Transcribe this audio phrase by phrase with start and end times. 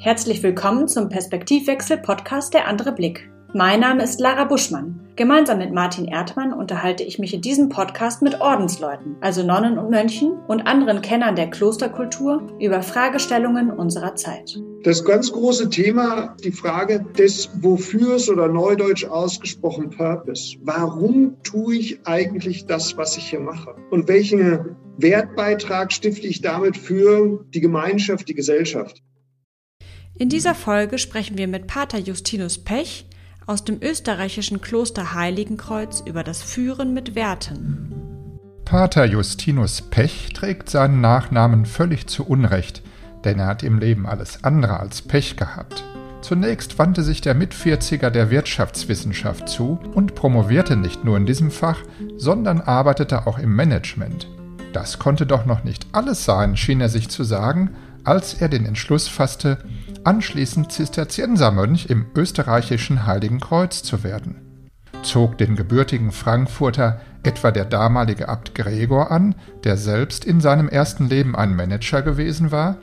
[0.00, 3.28] Herzlich willkommen zum Perspektivwechsel-Podcast Der andere Blick.
[3.52, 5.00] Mein Name ist Lara Buschmann.
[5.16, 9.90] Gemeinsam mit Martin Erdmann unterhalte ich mich in diesem Podcast mit Ordensleuten, also Nonnen und
[9.90, 14.62] Mönchen und anderen Kennern der Klosterkultur über Fragestellungen unserer Zeit.
[14.84, 20.56] Das ganz große Thema, die Frage des Wofürs oder neudeutsch ausgesprochen Purpose.
[20.62, 23.74] Warum tue ich eigentlich das, was ich hier mache?
[23.90, 29.02] Und welchen Wertbeitrag stifte ich damit für die Gemeinschaft, die Gesellschaft?
[30.20, 33.06] In dieser Folge sprechen wir mit Pater Justinus Pech
[33.46, 37.92] aus dem österreichischen Kloster Heiligenkreuz über das Führen mit Werten.
[38.64, 42.82] Pater Justinus Pech trägt seinen Nachnamen völlig zu Unrecht,
[43.24, 45.84] denn er hat im Leben alles andere als Pech gehabt.
[46.20, 51.78] Zunächst wandte sich der Mitvierziger der Wirtschaftswissenschaft zu und promovierte nicht nur in diesem Fach,
[52.16, 54.26] sondern arbeitete auch im Management.
[54.72, 57.70] Das konnte doch noch nicht alles sein, schien er sich zu sagen,
[58.04, 59.58] als er den Entschluss fasste,
[60.08, 64.36] anschließend Zisterziensermönch im österreichischen Heiligen Kreuz zu werden.
[65.02, 69.34] Zog den gebürtigen Frankfurter etwa der damalige Abt Gregor an,
[69.64, 72.78] der selbst in seinem ersten Leben ein Manager gewesen war?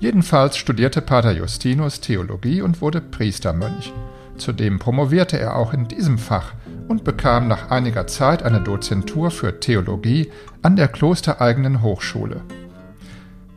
[0.00, 3.92] Jedenfalls studierte Pater Justinus Theologie und wurde Priestermönch.
[4.36, 6.54] Zudem promovierte er auch in diesem Fach
[6.88, 12.42] und bekam nach einiger Zeit eine Dozentur für Theologie an der klostereigenen Hochschule.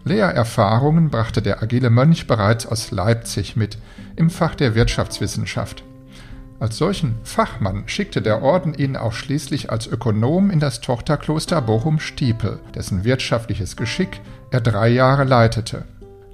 [0.05, 3.79] Lehrerfahrungen brachte der agile Mönch bereits aus Leipzig mit,
[4.15, 5.83] im Fach der Wirtschaftswissenschaft.
[6.59, 12.59] Als solchen Fachmann schickte der Orden ihn auch schließlich als Ökonom in das Tochterkloster Bochum-Stiepel,
[12.73, 15.83] dessen wirtschaftliches Geschick er drei Jahre leitete.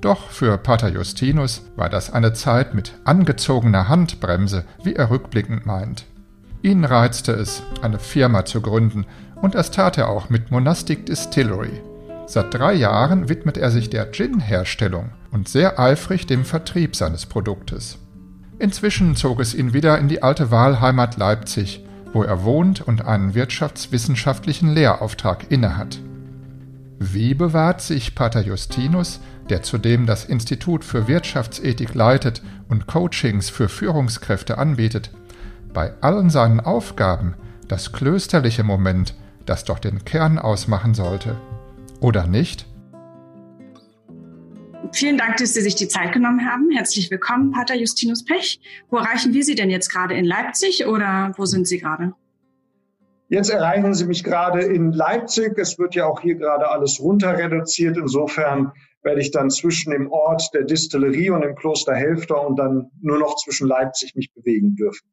[0.01, 6.05] Doch für Pater Justinus war das eine Zeit mit angezogener Handbremse, wie er rückblickend meint.
[6.61, 9.05] Ihn reizte es, eine Firma zu gründen,
[9.41, 11.81] und das tat er auch mit Monastic Distillery.
[12.31, 17.97] Seit drei Jahren widmet er sich der Gin-Herstellung und sehr eifrig dem Vertrieb seines Produktes.
[18.57, 21.83] Inzwischen zog es ihn wieder in die alte Wahlheimat Leipzig,
[22.13, 25.99] wo er wohnt und einen wirtschaftswissenschaftlichen Lehrauftrag innehat.
[26.99, 29.19] Wie bewahrt sich Pater Justinus,
[29.49, 35.11] der zudem das Institut für Wirtschaftsethik leitet und Coachings für Führungskräfte anbietet,
[35.73, 37.33] bei allen seinen Aufgaben
[37.67, 39.15] das klösterliche Moment,
[39.45, 41.35] das doch den Kern ausmachen sollte?
[42.01, 42.65] Oder nicht?
[44.93, 46.69] Vielen Dank, dass Sie sich die Zeit genommen haben.
[46.71, 48.59] Herzlich willkommen, Pater Justinus Pech.
[48.89, 52.13] Wo erreichen wir Sie denn jetzt gerade in Leipzig oder wo sind Sie gerade?
[53.29, 55.57] Jetzt erreichen Sie mich gerade in Leipzig.
[55.57, 57.95] Es wird ja auch hier gerade alles runter reduziert.
[57.95, 58.73] Insofern
[59.03, 63.19] werde ich dann zwischen dem Ort der Distillerie und dem Kloster Helfter und dann nur
[63.19, 65.07] noch zwischen Leipzig mich bewegen dürfen.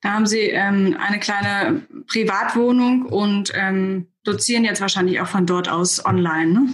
[0.00, 5.70] Da haben Sie ähm, eine kleine Privatwohnung und ähm, dozieren jetzt wahrscheinlich auch von dort
[5.70, 6.52] aus online.
[6.52, 6.68] Ne?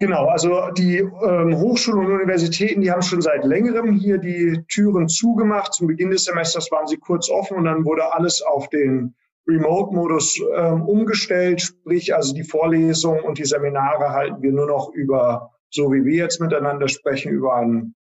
[0.00, 5.08] Genau, also die ähm, Hochschulen und Universitäten, die haben schon seit längerem hier die Türen
[5.08, 5.74] zugemacht.
[5.74, 9.14] Zum Beginn des Semesters waren sie kurz offen und dann wurde alles auf den
[9.46, 11.60] Remote-Modus ähm, umgestellt.
[11.60, 16.16] Sprich, also die Vorlesungen und die Seminare halten wir nur noch über, so wie wir
[16.16, 17.94] jetzt miteinander sprechen, über einen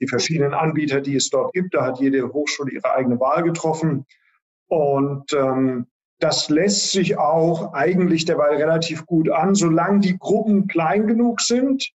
[0.00, 1.74] die verschiedenen Anbieter, die es dort gibt.
[1.74, 4.06] Da hat jede Hochschule ihre eigene Wahl getroffen.
[4.68, 5.86] Und ähm,
[6.22, 9.56] das lässt sich auch eigentlich derweil relativ gut an.
[9.56, 11.90] Solange die Gruppen klein genug sind,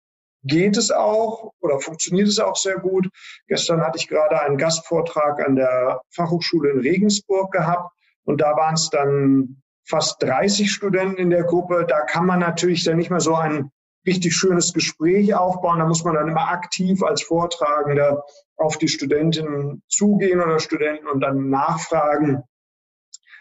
[0.44, 3.10] geht es auch oder funktioniert es auch sehr gut.
[3.48, 7.92] Gestern hatte ich gerade einen Gastvortrag an der Fachhochschule in Regensburg gehabt
[8.24, 11.86] und da waren es dann fast 30 Studenten in der Gruppe.
[11.86, 13.72] Da kann man natürlich dann nicht mehr so ein
[14.08, 15.80] richtig schönes Gespräch aufbauen.
[15.80, 18.24] Da muss man dann immer aktiv als Vortragender
[18.56, 22.44] auf die Studentinnen zugehen oder Studenten und dann nachfragen.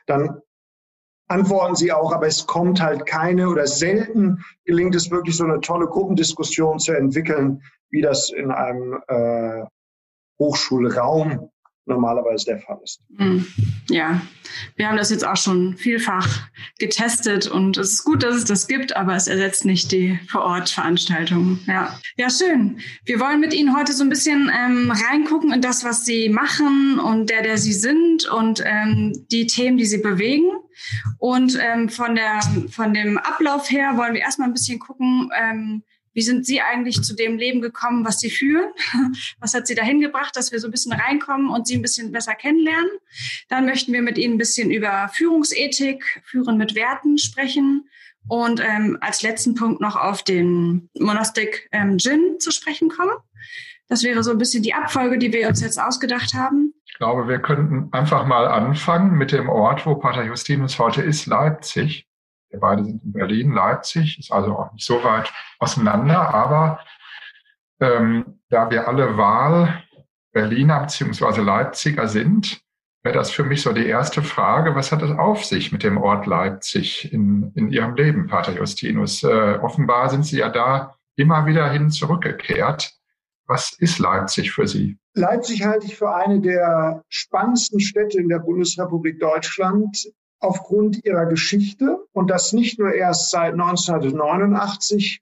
[0.07, 0.43] Dann
[1.33, 5.61] antworten sie auch, aber es kommt halt keine oder selten gelingt es wirklich so eine
[5.61, 9.65] tolle Gruppendiskussion zu entwickeln, wie das in einem äh,
[10.39, 11.51] Hochschulraum
[11.87, 13.01] normalerweise der Fall ist.
[13.17, 13.45] Hm.
[13.91, 14.21] Ja,
[14.77, 16.49] wir haben das jetzt auch schon vielfach
[16.79, 21.61] getestet und es ist gut, dass es das gibt, aber es ersetzt nicht die Vor-Ort-Veranstaltungen.
[21.67, 21.99] Ja.
[22.17, 22.79] ja, schön.
[23.05, 27.01] Wir wollen mit Ihnen heute so ein bisschen ähm, reingucken in das, was Sie machen
[27.01, 30.45] und der, der Sie sind und ähm, die Themen, die Sie bewegen.
[31.19, 32.41] Und ähm, von, der,
[32.71, 35.83] von dem Ablauf her wollen wir erstmal ein bisschen gucken, ähm,
[36.15, 38.71] wie sind Sie eigentlich zu dem Leben gekommen, was Sie führen?
[39.41, 42.13] Was hat Sie dahin gebracht, dass wir so ein bisschen reinkommen und Sie ein bisschen
[42.13, 42.91] besser kennenlernen?
[43.49, 47.89] Dann möchten wir mit Ihnen ein bisschen über Führungsethik, Führen mit Werten sprechen
[48.29, 53.17] und ähm, als letzten Punkt noch auf den Monastic ähm, Gin zu sprechen kommen.
[53.93, 56.73] Das wäre so ein bisschen die Abfolge, die wir uns jetzt ausgedacht haben.
[56.87, 61.27] Ich glaube, wir könnten einfach mal anfangen mit dem Ort, wo Pater Justinus heute ist,
[61.27, 62.07] Leipzig.
[62.49, 66.81] Wir beide sind in Berlin, Leipzig, ist also auch nicht so weit auseinander, aber
[67.81, 69.83] Ähm, da wir alle Wahl
[70.33, 71.41] Berliner bzw.
[71.43, 72.61] Leipziger sind,
[73.03, 74.75] wäre das für mich so die erste Frage.
[74.77, 79.23] Was hat es auf sich mit dem Ort Leipzig in, in Ihrem Leben, Pater Justinus?
[79.23, 82.93] Äh, offenbar sind Sie ja da immer wieder hin zurückgekehrt.
[83.47, 84.97] Was ist Leipzig für Sie?
[85.15, 91.99] Leipzig halte ich für eine der spannendsten Städte in der Bundesrepublik Deutschland aufgrund ihrer Geschichte
[92.13, 95.21] und das nicht nur erst seit 1989,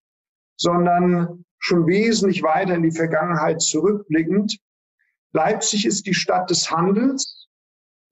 [0.56, 4.58] sondern schon wesentlich weiter in die Vergangenheit zurückblickend.
[5.32, 7.48] Leipzig ist die Stadt des Handels.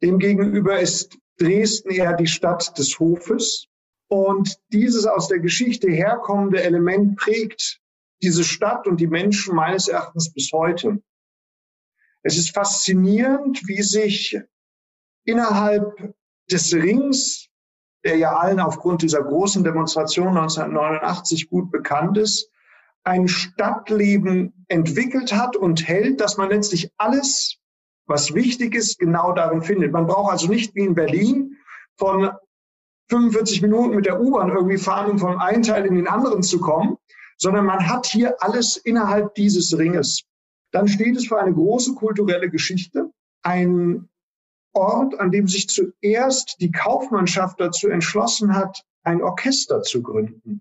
[0.02, 3.66] Demgegenüber ist Dresden eher die Stadt des Hofes.
[4.08, 7.77] Und dieses aus der Geschichte herkommende Element prägt
[8.22, 11.02] diese Stadt und die Menschen meines Erachtens bis heute.
[12.22, 14.38] Es ist faszinierend, wie sich
[15.24, 16.14] innerhalb
[16.50, 17.48] des Rings,
[18.04, 22.50] der ja allen aufgrund dieser großen Demonstration 1989 gut bekannt ist,
[23.04, 27.58] ein Stadtleben entwickelt hat und hält, dass man letztlich alles,
[28.06, 29.92] was wichtig ist, genau darin findet.
[29.92, 31.56] Man braucht also nicht wie in Berlin
[31.96, 32.30] von
[33.10, 36.60] 45 Minuten mit der U-Bahn irgendwie fahren, um vom einen Teil in den anderen zu
[36.60, 36.96] kommen,
[37.38, 40.24] sondern man hat hier alles innerhalb dieses Ringes.
[40.72, 43.10] Dann steht es für eine große kulturelle Geschichte,
[43.42, 44.08] ein
[44.74, 50.60] Ort, an dem sich zuerst die Kaufmannschaft dazu entschlossen hat, ein Orchester zu gründen.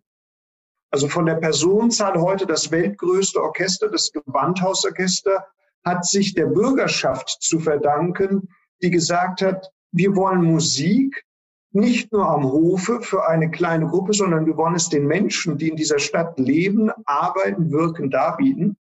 [0.89, 5.45] Also von der Personenzahl heute das weltgrößte Orchester, das Gewandhausorchester,
[5.83, 8.50] hat sich der Bürgerschaft zu verdanken,
[8.81, 11.25] die gesagt hat, wir wollen Musik
[11.71, 15.69] nicht nur am Hofe für eine kleine Gruppe, sondern wir wollen es den Menschen, die
[15.69, 18.77] in dieser Stadt leben, arbeiten, wirken, darbieten.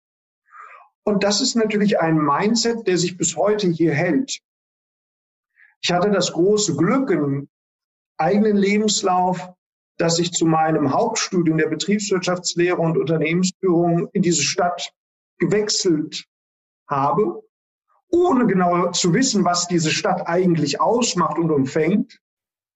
[1.04, 4.38] Und das ist natürlich ein Mindset, der sich bis heute hier hält.
[5.82, 7.48] Ich hatte das große Glück im
[8.18, 9.52] eigenen Lebenslauf,
[9.98, 14.92] dass ich zu meinem Hauptstudium der Betriebswirtschaftslehre und Unternehmensführung in diese Stadt
[15.38, 16.24] gewechselt
[16.88, 17.42] habe,
[18.08, 22.20] ohne genau zu wissen, was diese Stadt eigentlich ausmacht und umfängt.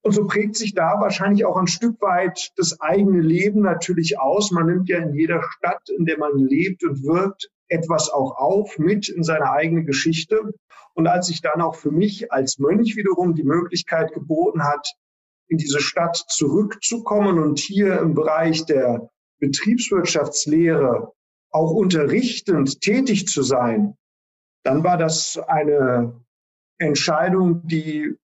[0.06, 4.52] Und so prägt sich da wahrscheinlich auch ein Stück weit das eigene Leben natürlich aus.
[4.52, 8.78] Man nimmt ja in jeder Stadt, in der man lebt und wirkt, etwas auch auf
[8.78, 10.54] mit in seine eigene Geschichte.
[10.94, 14.94] Und als sich dann auch für mich als Mönch wiederum die Möglichkeit geboten hat,
[15.48, 19.10] in diese Stadt zurückzukommen und hier im Bereich der
[19.40, 21.10] Betriebswirtschaftslehre
[21.50, 23.96] auch unterrichtend tätig zu sein,
[24.62, 26.14] dann war das eine
[26.78, 28.16] Entscheidung, die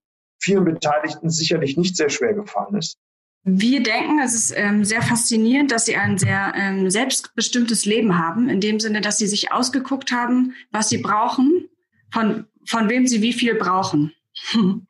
[0.43, 2.99] vielen Beteiligten sicherlich nicht sehr schwer gefallen ist.
[3.45, 8.49] Wir denken, es ist ähm, sehr faszinierend, dass Sie ein sehr ähm, selbstbestimmtes Leben haben,
[8.49, 11.69] in dem Sinne, dass Sie sich ausgeguckt haben, was Sie brauchen,
[12.13, 14.13] von, von wem Sie wie viel brauchen.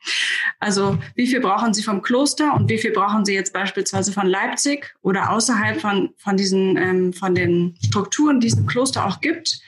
[0.61, 4.29] Also wie viel brauchen Sie vom Kloster und wie viel brauchen Sie jetzt beispielsweise von
[4.29, 9.21] Leipzig oder außerhalb von, von diesen ähm, von den Strukturen, die es im Kloster auch
[9.21, 9.61] gibt?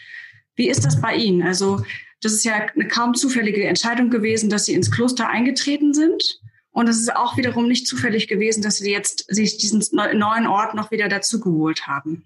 [0.55, 1.43] Wie ist das bei Ihnen?
[1.43, 1.83] Also
[2.25, 6.41] das ist ja eine kaum zufällige Entscheidung gewesen, dass Sie ins Kloster eingetreten sind.
[6.75, 10.75] Und es ist auch wiederum nicht zufällig gewesen, dass sie jetzt sich diesen neuen Ort
[10.75, 12.25] noch wieder dazugeholt haben.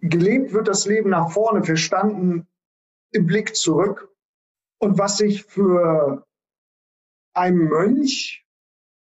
[0.00, 2.46] Gelebt wird das Leben nach vorne, verstanden
[3.10, 4.08] im Blick zurück.
[4.78, 6.24] Und was sich für
[7.34, 8.46] einen Mönch,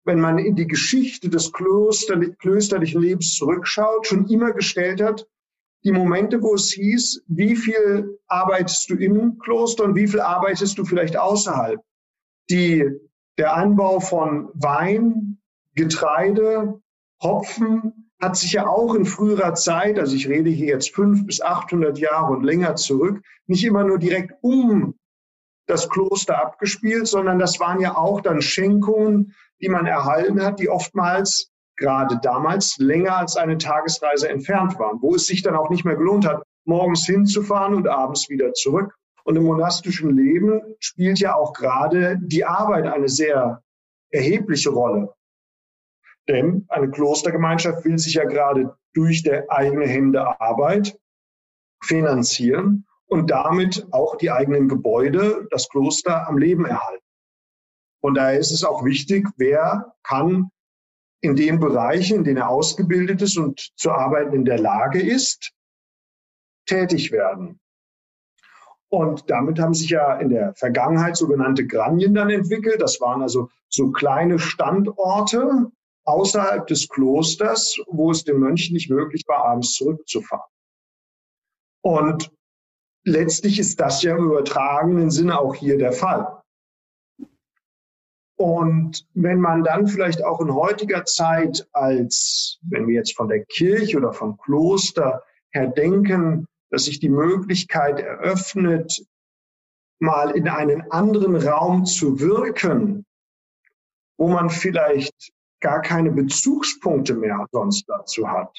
[0.05, 5.27] wenn man in die Geschichte des klösterlichen Lebens zurückschaut, schon immer gestellt hat,
[5.83, 10.77] die Momente, wo es hieß, wie viel arbeitest du im Kloster und wie viel arbeitest
[10.77, 11.79] du vielleicht außerhalb.
[12.49, 12.85] Die
[13.37, 15.39] der Anbau von Wein,
[15.75, 16.81] Getreide,
[17.23, 21.39] Hopfen hat sich ja auch in früherer Zeit, also ich rede hier jetzt fünf bis
[21.39, 24.95] achthundert Jahre und länger zurück, nicht immer nur direkt um
[25.67, 30.67] das Kloster abgespielt, sondern das waren ja auch dann Schenkungen, die man erhalten hat, die
[30.67, 35.85] oftmals gerade damals länger als eine Tagesreise entfernt waren, wo es sich dann auch nicht
[35.85, 38.93] mehr gelohnt hat, morgens hinzufahren und abends wieder zurück.
[39.23, 43.61] Und im monastischen Leben spielt ja auch gerade die Arbeit eine sehr
[44.11, 45.13] erhebliche Rolle.
[46.27, 50.97] Denn eine Klostergemeinschaft will sich ja gerade durch der eigene Hände Arbeit
[51.83, 57.03] finanzieren und damit auch die eigenen Gebäude, das Kloster am Leben erhalten.
[58.01, 60.51] Von daher ist es auch wichtig, wer kann
[61.21, 65.51] in den Bereichen, in denen er ausgebildet ist und zu arbeiten in der Lage ist,
[66.65, 67.59] tätig werden.
[68.89, 72.81] Und damit haben sich ja in der Vergangenheit sogenannte Granien dann entwickelt.
[72.81, 75.71] Das waren also so kleine Standorte
[76.05, 80.49] außerhalb des Klosters, wo es den Mönchen nicht möglich war, abends zurückzufahren.
[81.81, 82.31] Und
[83.05, 86.38] letztlich ist das ja im übertragenen Sinne auch hier der Fall.
[88.41, 93.43] Und wenn man dann vielleicht auch in heutiger Zeit als, wenn wir jetzt von der
[93.43, 99.05] Kirche oder vom Kloster her denken, dass sich die Möglichkeit eröffnet,
[99.99, 103.05] mal in einen anderen Raum zu wirken,
[104.17, 108.57] wo man vielleicht gar keine Bezugspunkte mehr sonst dazu hat,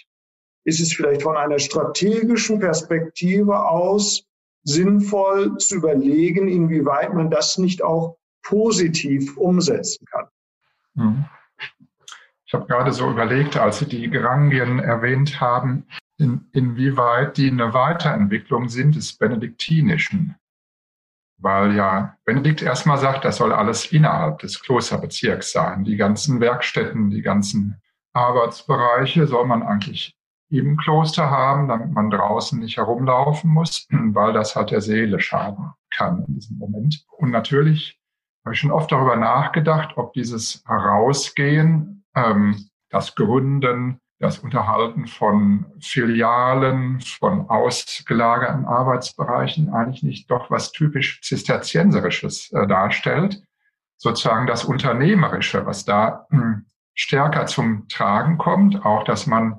[0.64, 4.26] ist es vielleicht von einer strategischen Perspektive aus
[4.62, 10.26] sinnvoll zu überlegen, inwieweit man das nicht auch positiv umsetzen kann.
[10.94, 11.25] Mhm.
[12.47, 15.87] Ich habe gerade so überlegt, als Sie die Gerangien erwähnt haben,
[16.18, 20.37] in, inwieweit die eine Weiterentwicklung sind des Benediktinischen.
[21.38, 25.85] Weil ja Benedikt erstmal sagt, das soll alles innerhalb des Klosterbezirks sein.
[25.85, 27.80] Die ganzen Werkstätten, die ganzen
[28.12, 30.16] Arbeitsbereiche soll man eigentlich
[30.50, 35.73] im Kloster haben, damit man draußen nicht herumlaufen muss, weil das halt der Seele schaden
[35.90, 37.06] kann in diesem Moment.
[37.16, 38.00] Und natürlich
[38.44, 45.66] habe ich schon oft darüber nachgedacht, ob dieses Herausgehen ähm, das Gründen, das Unterhalten von
[45.80, 53.42] Filialen, von ausgelagerten Arbeitsbereichen eigentlich nicht doch was typisch Zisterzienserisches äh, darstellt.
[53.97, 56.37] Sozusagen das Unternehmerische, was da äh,
[56.94, 59.59] stärker zum Tragen kommt, auch dass man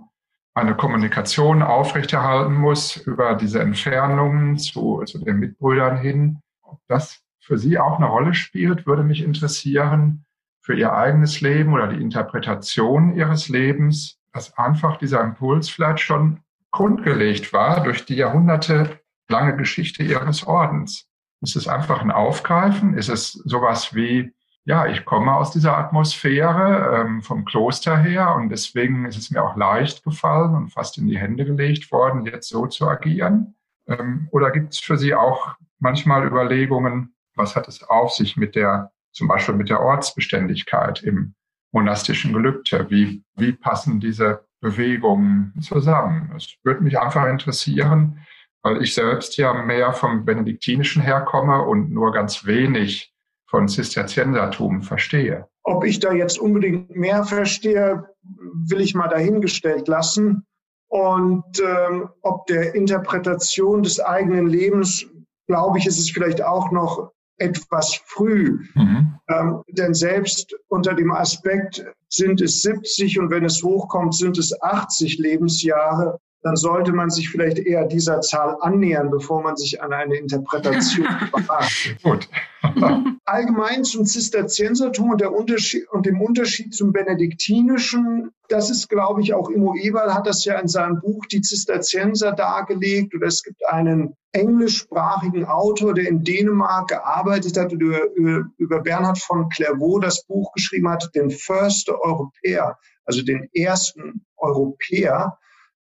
[0.54, 6.40] eine Kommunikation aufrechterhalten muss über diese Entfernungen zu, zu den Mitbrüdern hin.
[6.62, 10.24] Ob das für Sie auch eine Rolle spielt, würde mich interessieren
[10.62, 16.40] für ihr eigenes Leben oder die Interpretation ihres Lebens, dass einfach dieser Impuls vielleicht schon
[16.72, 21.10] grundgelegt war durch die jahrhundertelange Geschichte ihres Ordens.
[21.42, 22.94] Ist es einfach ein Aufgreifen?
[22.94, 24.32] Ist es sowas wie,
[24.64, 29.44] ja, ich komme aus dieser Atmosphäre ähm, vom Kloster her und deswegen ist es mir
[29.44, 33.56] auch leicht gefallen und fast in die Hände gelegt worden, jetzt so zu agieren?
[33.88, 38.56] Ähm, oder gibt es für Sie auch manchmal Überlegungen, was hat es auf sich mit
[38.56, 41.34] der zum Beispiel mit der Ortsbeständigkeit im
[41.72, 42.90] monastischen Gelübde.
[42.90, 46.32] Wie, wie passen diese Bewegungen zusammen?
[46.36, 48.20] Es würde mich einfach interessieren,
[48.64, 53.14] weil ich selbst ja mehr vom Benediktinischen herkomme und nur ganz wenig
[53.50, 55.48] von Zisterziensertum verstehe.
[55.64, 60.46] Ob ich da jetzt unbedingt mehr verstehe, will ich mal dahingestellt lassen.
[60.88, 65.06] Und ähm, ob der Interpretation des eigenen Lebens,
[65.48, 67.12] glaube ich, ist es vielleicht auch noch
[67.42, 68.60] etwas früh.
[68.76, 69.16] Mhm.
[69.30, 74.62] Ähm, denn selbst unter dem Aspekt sind es 70 und wenn es hochkommt, sind es
[74.62, 79.94] 80 Lebensjahre, dann sollte man sich vielleicht eher dieser Zahl annähern, bevor man sich an
[79.94, 81.06] eine Interpretation
[81.48, 81.98] wagt.
[82.02, 82.28] Gut.
[83.26, 89.34] Allgemein zum Zisterziensertum und, der Unterschied, und dem Unterschied zum Benediktinischen, das ist, glaube ich,
[89.34, 93.14] auch Immo Eberl hat das ja in seinem Buch Die Zisterzienser dargelegt.
[93.16, 98.80] Oder es gibt einen englischsprachigen Autor, der in Dänemark gearbeitet hat und über, über, über
[98.80, 105.38] Bernhard von Clairvaux das Buch geschrieben hat, den First Europäer, also den ersten Europäer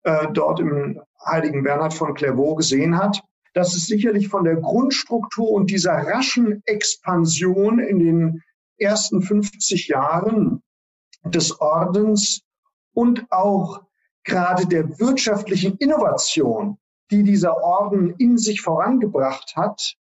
[0.07, 3.21] äh, dort im heiligen Bernhard von Clairvaux gesehen hat,
[3.55, 8.43] dass es sicherlich von der Grundstruktur und dieser raschen Expansion in den
[8.79, 10.63] ersten 50 Jahren
[11.25, 12.43] des Ordens
[12.95, 13.83] und auch
[14.23, 16.79] gerade der wirtschaftlichen Innovation,
[17.11, 19.97] die dieser Orden in sich vorangebracht hat,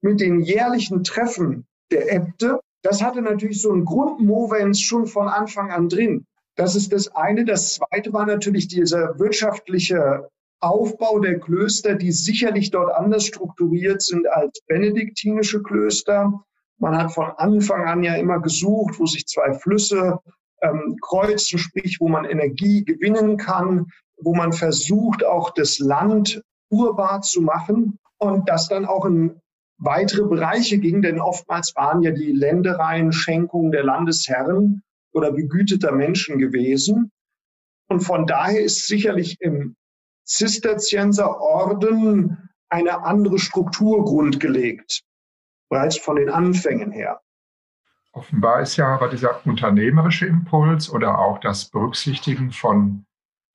[0.00, 5.70] mit den jährlichen Treffen der Äbte, das hatte natürlich so ein Grundmovens schon von Anfang
[5.70, 6.26] an drin.
[6.56, 7.44] Das ist das eine.
[7.44, 10.28] Das zweite war natürlich dieser wirtschaftliche
[10.60, 16.32] Aufbau der Klöster, die sicherlich dort anders strukturiert sind als benediktinische Klöster.
[16.78, 20.18] Man hat von Anfang an ja immer gesucht, wo sich zwei Flüsse
[20.62, 23.86] ähm, kreuzen, sprich, wo man Energie gewinnen kann,
[24.16, 29.40] wo man versucht, auch das Land urbar zu machen und das dann auch in
[29.78, 34.82] weitere Bereiche ging, denn oftmals waren ja die Ländereien Schenkungen der Landesherren
[35.16, 37.10] oder begüteter Menschen gewesen.
[37.88, 39.76] Und von daher ist sicherlich im
[40.24, 45.02] Zisterzienserorden eine andere Struktur grundgelegt,
[45.70, 47.22] bereits von den Anfängen her.
[48.12, 53.06] Offenbar ist ja aber dieser unternehmerische Impuls oder auch das Berücksichtigen von,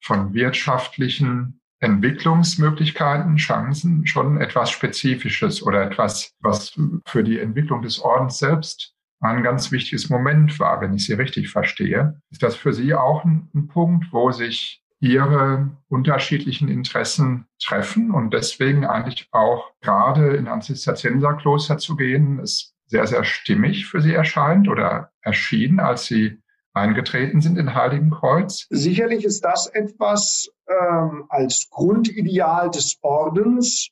[0.02, 6.76] von wirtschaftlichen Entwicklungsmöglichkeiten, Chancen schon etwas Spezifisches oder etwas, was
[7.06, 11.50] für die Entwicklung des Ordens selbst ein ganz wichtiges Moment war, wenn ich Sie richtig
[11.50, 12.20] verstehe.
[12.30, 18.32] Ist das für Sie auch ein, ein Punkt, wo sich Ihre unterschiedlichen Interessen treffen und
[18.32, 24.12] deswegen eigentlich auch gerade in ein Zisterzienserkloster zu gehen, ist sehr, sehr stimmig für Sie
[24.12, 26.40] erscheint oder erschien, als Sie
[26.72, 28.66] eingetreten sind in Heiligenkreuz?
[28.70, 33.88] Sicherlich ist das etwas ähm, als Grundideal des Ordens,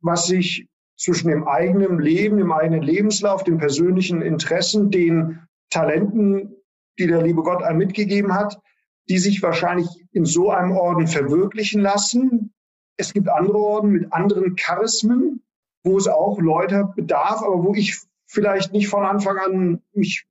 [0.00, 0.68] was sich
[1.02, 6.54] zwischen dem eigenen Leben, dem eigenen Lebenslauf, den persönlichen Interessen, den Talenten,
[6.98, 8.60] die der liebe Gott einem mitgegeben hat,
[9.08, 12.54] die sich wahrscheinlich in so einem Orden verwirklichen lassen.
[12.98, 15.42] es gibt andere Orden mit anderen Charismen,
[15.82, 20.24] wo es auch Leute bedarf, aber wo ich vielleicht nicht von Anfang an mich,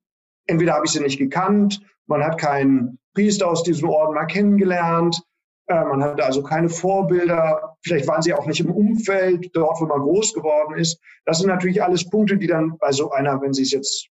[0.45, 5.21] entweder habe ich sie nicht gekannt, man hat keinen Priester aus diesem Orden mal kennengelernt,
[5.67, 9.85] äh, man hatte also keine Vorbilder, vielleicht waren sie auch nicht im Umfeld, dort, wo
[9.85, 10.99] man groß geworden ist.
[11.25, 14.07] Das sind natürlich alles Punkte, die dann bei so einer, wenn Sie es jetzt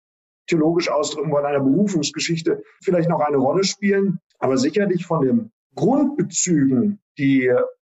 [0.49, 4.19] theologisch ausdrücken wollen, einer Berufungsgeschichte vielleicht noch eine Rolle spielen.
[4.38, 7.53] Aber sicherlich von den Grundbezügen, die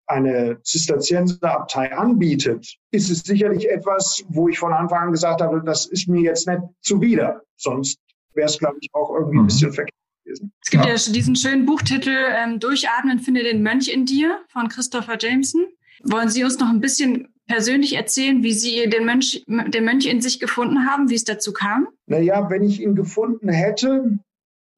[0.08, 5.86] eine Zisterzienserabtei anbietet, ist es sicherlich etwas, wo ich von Anfang an gesagt habe, das
[5.86, 7.42] ist mir jetzt nicht zuwider.
[7.58, 8.00] Sonst
[8.34, 9.48] wäre es, glaube ich, auch irgendwie ein mhm.
[9.48, 9.94] bisschen verkehrt
[10.28, 10.52] gewesen.
[10.64, 14.68] Es gibt ja, ja diesen schönen Buchtitel ähm, Durchatmen, finde den Mönch in dir von
[14.68, 15.66] Christopher Jameson.
[16.04, 20.22] Wollen Sie uns noch ein bisschen persönlich erzählen, wie Sie den Mönch, den Mönch in
[20.22, 21.88] sich gefunden haben, wie es dazu kam?
[22.06, 24.20] Naja, wenn ich ihn gefunden hätte,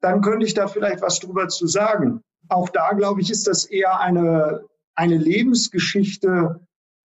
[0.02, 2.22] dann könnte ich da vielleicht was drüber zu sagen.
[2.48, 4.64] Auch da, glaube ich, ist das eher eine,
[4.96, 6.62] eine Lebensgeschichte,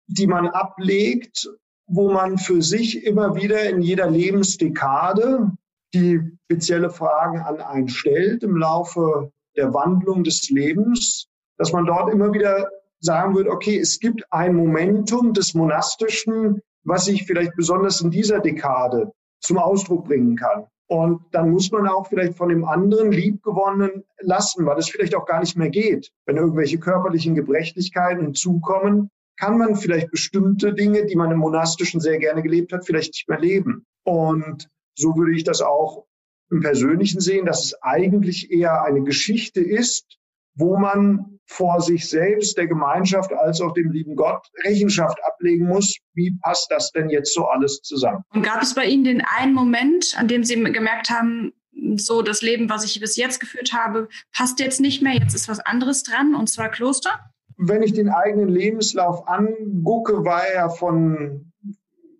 [0.06, 1.48] die man ablegt,
[1.86, 5.50] wo man für sich immer wieder in jeder Lebensdekade
[5.94, 12.12] die spezielle Fragen an einen stellt im Laufe der Wandlung des Lebens, dass man dort
[12.12, 12.68] immer wieder
[13.00, 18.40] sagen würde, okay, es gibt ein Momentum des Monastischen, was ich vielleicht besonders in dieser
[18.40, 20.66] Dekade zum Ausdruck bringen kann.
[20.88, 25.26] Und dann muss man auch vielleicht von dem anderen Liebgewonnenen lassen, weil es vielleicht auch
[25.26, 26.10] gar nicht mehr geht.
[26.24, 32.18] Wenn irgendwelche körperlichen Gebrechlichkeiten hinzukommen, kann man vielleicht bestimmte Dinge, die man im Monastischen sehr
[32.18, 33.84] gerne gelebt hat, vielleicht nicht mehr leben.
[34.04, 34.68] Und
[34.98, 36.06] so würde ich das auch
[36.50, 40.18] im Persönlichen sehen, dass es eigentlich eher eine Geschichte ist,
[40.54, 45.96] wo man vor sich selbst, der Gemeinschaft als auch dem lieben Gott Rechenschaft ablegen muss.
[46.14, 48.22] Wie passt das denn jetzt so alles zusammen?
[48.34, 51.52] Und gab es bei Ihnen den einen Moment, an dem Sie gemerkt haben,
[51.96, 55.48] so das Leben, was ich bis jetzt geführt habe, passt jetzt nicht mehr, jetzt ist
[55.48, 57.10] was anderes dran, und zwar Kloster?
[57.56, 61.47] Wenn ich den eigenen Lebenslauf angucke, war er von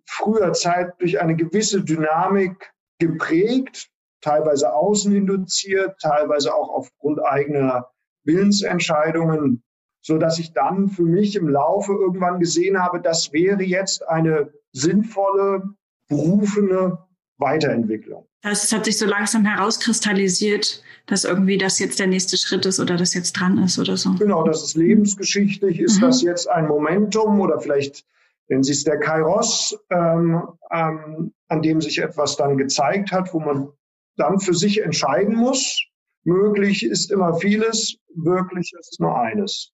[0.09, 3.89] früher Zeit durch eine gewisse Dynamik geprägt,
[4.21, 7.91] teilweise außeninduziert, teilweise auch aufgrund eigener
[8.25, 9.63] Willensentscheidungen,
[10.01, 14.51] so dass ich dann für mich im Laufe irgendwann gesehen habe, das wäre jetzt eine
[14.71, 15.63] sinnvolle,
[16.07, 16.97] berufene
[17.37, 18.25] Weiterentwicklung.
[18.41, 22.79] Das es hat sich so langsam herauskristallisiert, dass irgendwie das jetzt der nächste Schritt ist
[22.79, 24.13] oder das jetzt dran ist oder so.
[24.13, 26.01] Genau, das ist lebensgeschichtlich, ist mhm.
[26.01, 28.05] das jetzt ein Momentum oder vielleicht
[28.49, 33.39] wenn Sie es der Kairos, ähm, ähm, an dem sich etwas dann gezeigt hat, wo
[33.39, 33.69] man
[34.17, 35.81] dann für sich entscheiden muss.
[36.23, 39.71] Möglich ist immer vieles, wirklich ist nur eines.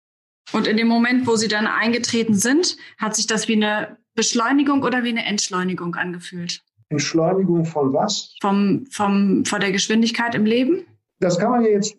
[0.51, 4.83] Und in dem Moment, wo Sie dann eingetreten sind, hat sich das wie eine Beschleunigung
[4.83, 6.62] oder wie eine Entschleunigung angefühlt?
[6.89, 8.36] Entschleunigung von was?
[8.41, 10.86] Vom, vom, von der Geschwindigkeit im Leben?
[11.19, 11.95] Das kann man ja jetzt,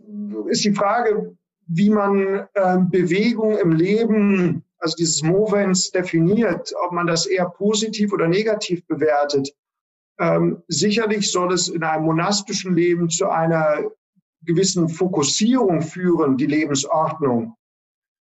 [0.48, 1.34] ist die Frage,
[1.66, 8.12] wie man äh, Bewegung im Leben also dieses Movens definiert, ob man das eher positiv
[8.12, 9.50] oder negativ bewertet.
[10.18, 13.90] Ähm, sicherlich soll es in einem monastischen Leben zu einer
[14.42, 17.56] gewissen Fokussierung führen, die Lebensordnung,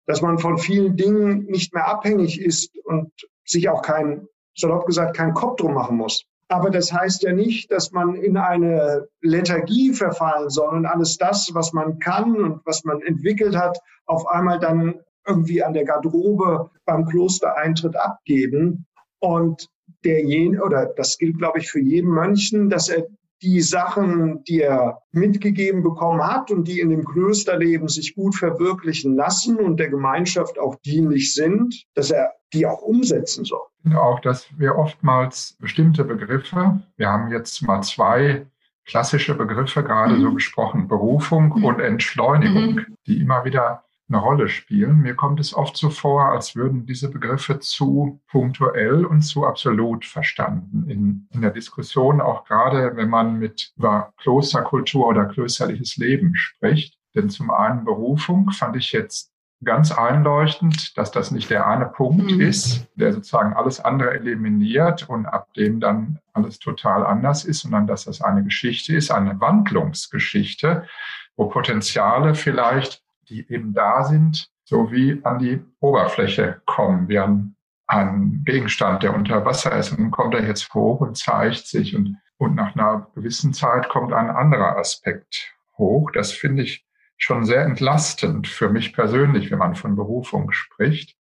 [0.05, 3.09] dass man von vielen Dingen nicht mehr abhängig ist und
[3.45, 6.25] sich auch kein, salopp gesagt, keinen Kopf drum machen muss.
[6.49, 11.51] Aber das heißt ja nicht, dass man in eine Lethargie verfallen soll und alles das,
[11.53, 16.69] was man kann und was man entwickelt hat, auf einmal dann irgendwie an der Garderobe
[16.85, 18.85] beim Klostereintritt abgeben.
[19.19, 19.67] Und
[20.03, 23.05] derjenige, oder das gilt, glaube ich, für jeden Mönchen, dass er
[23.41, 29.15] die Sachen, die er mitgegeben bekommen hat und die in dem Klösterleben sich gut verwirklichen
[29.15, 33.61] lassen und der Gemeinschaft auch dienlich sind, dass er die auch umsetzen soll.
[33.77, 38.45] Ich finde auch, dass wir oftmals bestimmte Begriffe, wir haben jetzt mal zwei
[38.85, 40.21] klassische Begriffe gerade mhm.
[40.21, 41.63] so besprochen, Berufung mhm.
[41.63, 42.95] und Entschleunigung, mhm.
[43.05, 44.99] die immer wieder eine Rolle spielen.
[44.99, 50.05] Mir kommt es oft so vor, als würden diese Begriffe zu punktuell und zu absolut
[50.05, 56.35] verstanden in, in der Diskussion, auch gerade wenn man mit über Klosterkultur oder klösterliches Leben
[56.35, 56.97] spricht.
[57.15, 59.31] Denn zum einen Berufung fand ich jetzt
[59.63, 62.41] ganz einleuchtend, dass das nicht der eine Punkt mhm.
[62.41, 67.85] ist, der sozusagen alles andere eliminiert und ab dem dann alles total anders ist, sondern
[67.85, 70.87] dass das eine Geschichte ist, eine Wandlungsgeschichte,
[71.35, 77.07] wo Potenziale vielleicht die eben da sind, so wie an die Oberfläche kommen.
[77.07, 77.55] Wir haben
[77.87, 81.95] einen Gegenstand, der unter Wasser ist und dann kommt er jetzt hoch und zeigt sich
[81.95, 86.11] und, und nach einer gewissen Zeit kommt ein anderer Aspekt hoch.
[86.11, 86.85] Das finde ich
[87.17, 91.17] schon sehr entlastend für mich persönlich, wenn man von Berufung spricht.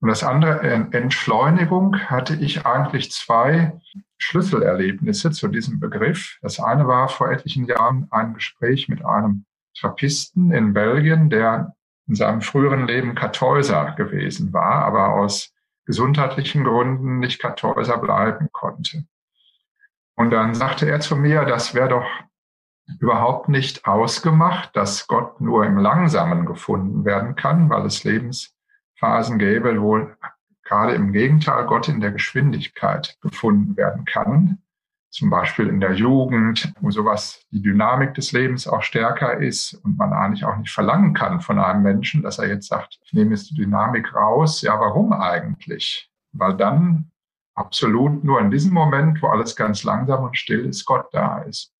[0.00, 0.60] Und das andere,
[0.92, 3.72] Entschleunigung, hatte ich eigentlich zwei
[4.18, 6.38] Schlüsselerlebnisse zu diesem Begriff.
[6.42, 9.46] Das eine war vor etlichen Jahren ein Gespräch mit einem
[9.78, 11.74] Trappisten in Belgien, der
[12.06, 15.52] in seinem früheren Leben Kartäuser gewesen war, aber aus
[15.86, 19.04] gesundheitlichen Gründen nicht Kartäuser bleiben konnte.
[20.16, 22.06] Und dann sagte er zu mir, das wäre doch
[23.00, 29.80] überhaupt nicht ausgemacht, dass Gott nur im Langsamen gefunden werden kann, weil es Lebensphasen gäbe,
[29.80, 30.06] wo
[30.62, 34.63] gerade im Gegenteil Gott in der Geschwindigkeit gefunden werden kann
[35.14, 39.96] zum Beispiel in der Jugend, wo sowas, die Dynamik des Lebens auch stärker ist und
[39.96, 43.30] man eigentlich auch nicht verlangen kann von einem Menschen, dass er jetzt sagt, ich nehme
[43.30, 44.60] jetzt die Dynamik raus.
[44.62, 46.10] Ja, warum eigentlich?
[46.32, 47.12] Weil dann
[47.54, 51.72] absolut nur in diesem Moment, wo alles ganz langsam und still ist, Gott da ist.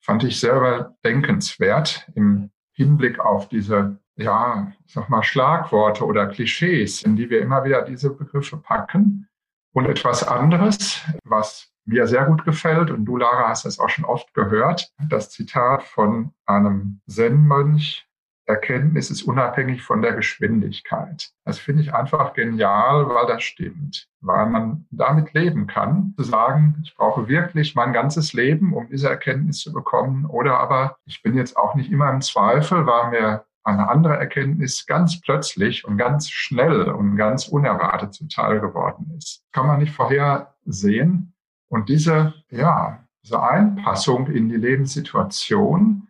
[0.00, 7.16] Fand ich selber denkenswert im Hinblick auf diese, ja, sag mal, Schlagworte oder Klischees, in
[7.16, 9.28] die wir immer wieder diese Begriffe packen.
[9.72, 14.04] Und etwas anderes, was mir sehr gut gefällt, und du, Lara, hast das auch schon
[14.04, 18.06] oft gehört, das Zitat von einem Zen-Mönch,
[18.46, 21.30] Erkenntnis ist unabhängig von der Geschwindigkeit.
[21.44, 26.80] Das finde ich einfach genial, weil das stimmt, weil man damit leben kann, zu sagen,
[26.84, 31.34] ich brauche wirklich mein ganzes Leben, um diese Erkenntnis zu bekommen, oder aber ich bin
[31.34, 36.30] jetzt auch nicht immer im Zweifel, weil mir eine andere Erkenntnis ganz plötzlich und ganz
[36.30, 39.42] schnell und ganz unerwartet zuteil geworden ist.
[39.50, 41.34] Kann man nicht vorher sehen,
[41.68, 46.08] und diese, ja, diese Einpassung in die Lebenssituation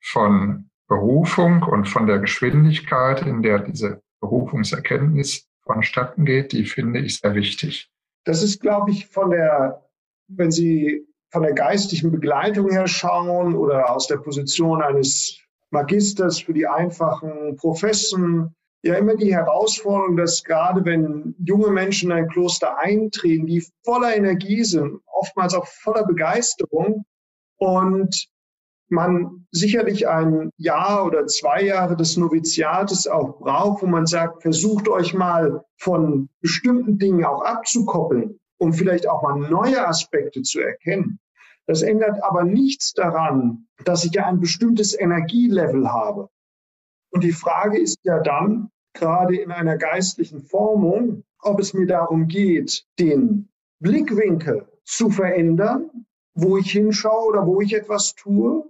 [0.00, 7.18] von Berufung und von der Geschwindigkeit, in der diese Berufungserkenntnis vonstatten geht, die finde ich
[7.18, 7.90] sehr wichtig.
[8.24, 9.88] Das ist, glaube ich, von der,
[10.28, 15.40] wenn Sie von der geistigen Begleitung her schauen oder aus der Position eines
[15.70, 22.18] Magisters für die einfachen Professen, ja immer die Herausforderung, dass gerade wenn junge Menschen in
[22.18, 27.04] ein Kloster eintreten, die voller Energie sind, oftmals auch voller Begeisterung
[27.56, 28.28] und
[28.90, 34.88] man sicherlich ein Jahr oder zwei Jahre des Noviziates auch braucht, wo man sagt, versucht
[34.88, 41.18] euch mal von bestimmten Dingen auch abzukoppeln, um vielleicht auch mal neue Aspekte zu erkennen.
[41.66, 46.28] Das ändert aber nichts daran, dass ich ja ein bestimmtes Energielevel habe.
[47.10, 52.28] Und die Frage ist ja dann, gerade in einer geistlichen Formung, ob es mir darum
[52.28, 53.48] geht, den
[53.80, 58.64] Blickwinkel zu verändern, wo ich hinschaue oder wo ich etwas tue,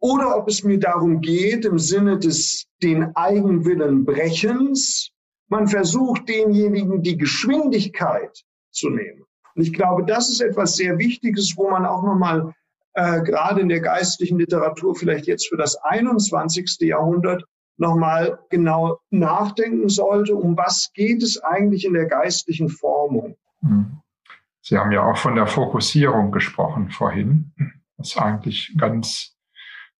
[0.00, 5.10] oder ob es mir darum geht, im Sinne des den Eigenwillen Brechens,
[5.48, 9.24] man versucht denjenigen die Geschwindigkeit zu nehmen.
[9.54, 12.52] Und ich glaube, das ist etwas sehr Wichtiges, wo man auch nochmal
[12.94, 16.76] äh, gerade in der geistlichen Literatur vielleicht jetzt für das 21.
[16.80, 17.44] Jahrhundert
[17.76, 23.36] nochmal genau nachdenken sollte, um was geht es eigentlich in der geistlichen Formung.
[23.60, 24.00] Hm.
[24.60, 27.52] Sie haben ja auch von der Fokussierung gesprochen vorhin,
[27.98, 29.36] was eigentlich ganz,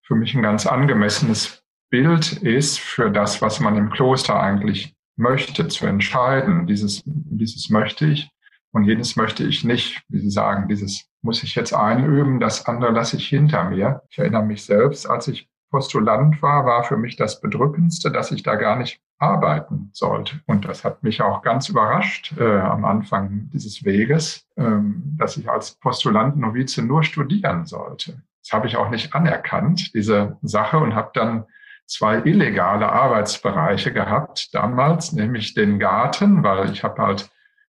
[0.02, 5.68] für mich ein ganz angemessenes Bild ist für das, was man im Kloster eigentlich möchte,
[5.68, 6.66] zu entscheiden.
[6.66, 8.30] Dieses, dieses möchte ich
[8.72, 10.02] und jenes möchte ich nicht.
[10.08, 14.02] Wie Sie sagen, dieses muss ich jetzt einüben, das andere lasse ich hinter mir.
[14.10, 18.44] Ich erinnere mich selbst, als ich Postulant war, war für mich das Bedrückendste, dass ich
[18.44, 20.40] da gar nicht arbeiten sollte.
[20.46, 25.50] Und das hat mich auch ganz überrascht äh, am Anfang dieses Weges, ähm, dass ich
[25.50, 28.22] als Postulant Novize nur studieren sollte.
[28.40, 31.44] Das habe ich auch nicht anerkannt, diese Sache, und habe dann
[31.86, 37.32] zwei illegale Arbeitsbereiche gehabt damals, nämlich den Garten, weil ich habe halt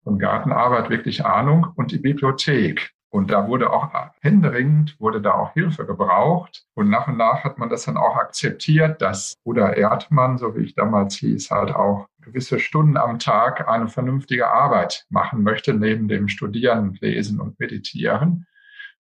[0.02, 2.90] von Gartenarbeit wirklich Ahnung, und die Bibliothek.
[3.14, 3.90] Und da wurde auch
[4.22, 6.64] händeringend, wurde da auch Hilfe gebraucht.
[6.74, 10.64] Und nach und nach hat man das dann auch akzeptiert, dass Bruder Erdmann, so wie
[10.64, 16.08] ich damals hieß, halt auch gewisse Stunden am Tag eine vernünftige Arbeit machen möchte, neben
[16.08, 18.48] dem Studieren, Lesen und Meditieren.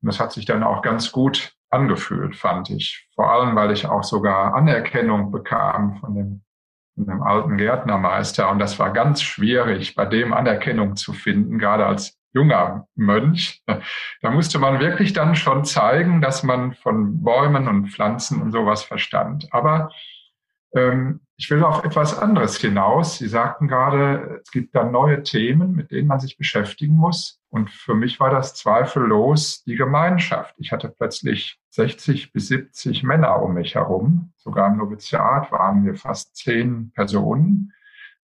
[0.02, 3.08] Und das hat sich dann auch ganz gut angefühlt, fand ich.
[3.14, 6.42] Vor allem, weil ich auch sogar Anerkennung bekam von dem,
[6.96, 8.50] von dem alten Gärtnermeister.
[8.50, 13.64] Und das war ganz schwierig, bei dem Anerkennung zu finden, gerade als junger Mönch.
[14.22, 18.84] Da musste man wirklich dann schon zeigen, dass man von Bäumen und Pflanzen und sowas
[18.84, 19.48] verstand.
[19.52, 19.92] Aber
[20.74, 23.18] ähm, ich will auf etwas anderes hinaus.
[23.18, 27.40] Sie sagten gerade, es gibt dann neue Themen, mit denen man sich beschäftigen muss.
[27.50, 30.54] Und für mich war das zweifellos die Gemeinschaft.
[30.58, 34.34] Ich hatte plötzlich 60 bis 70 Männer um mich herum.
[34.36, 37.74] Sogar im Noviziat waren wir fast zehn Personen.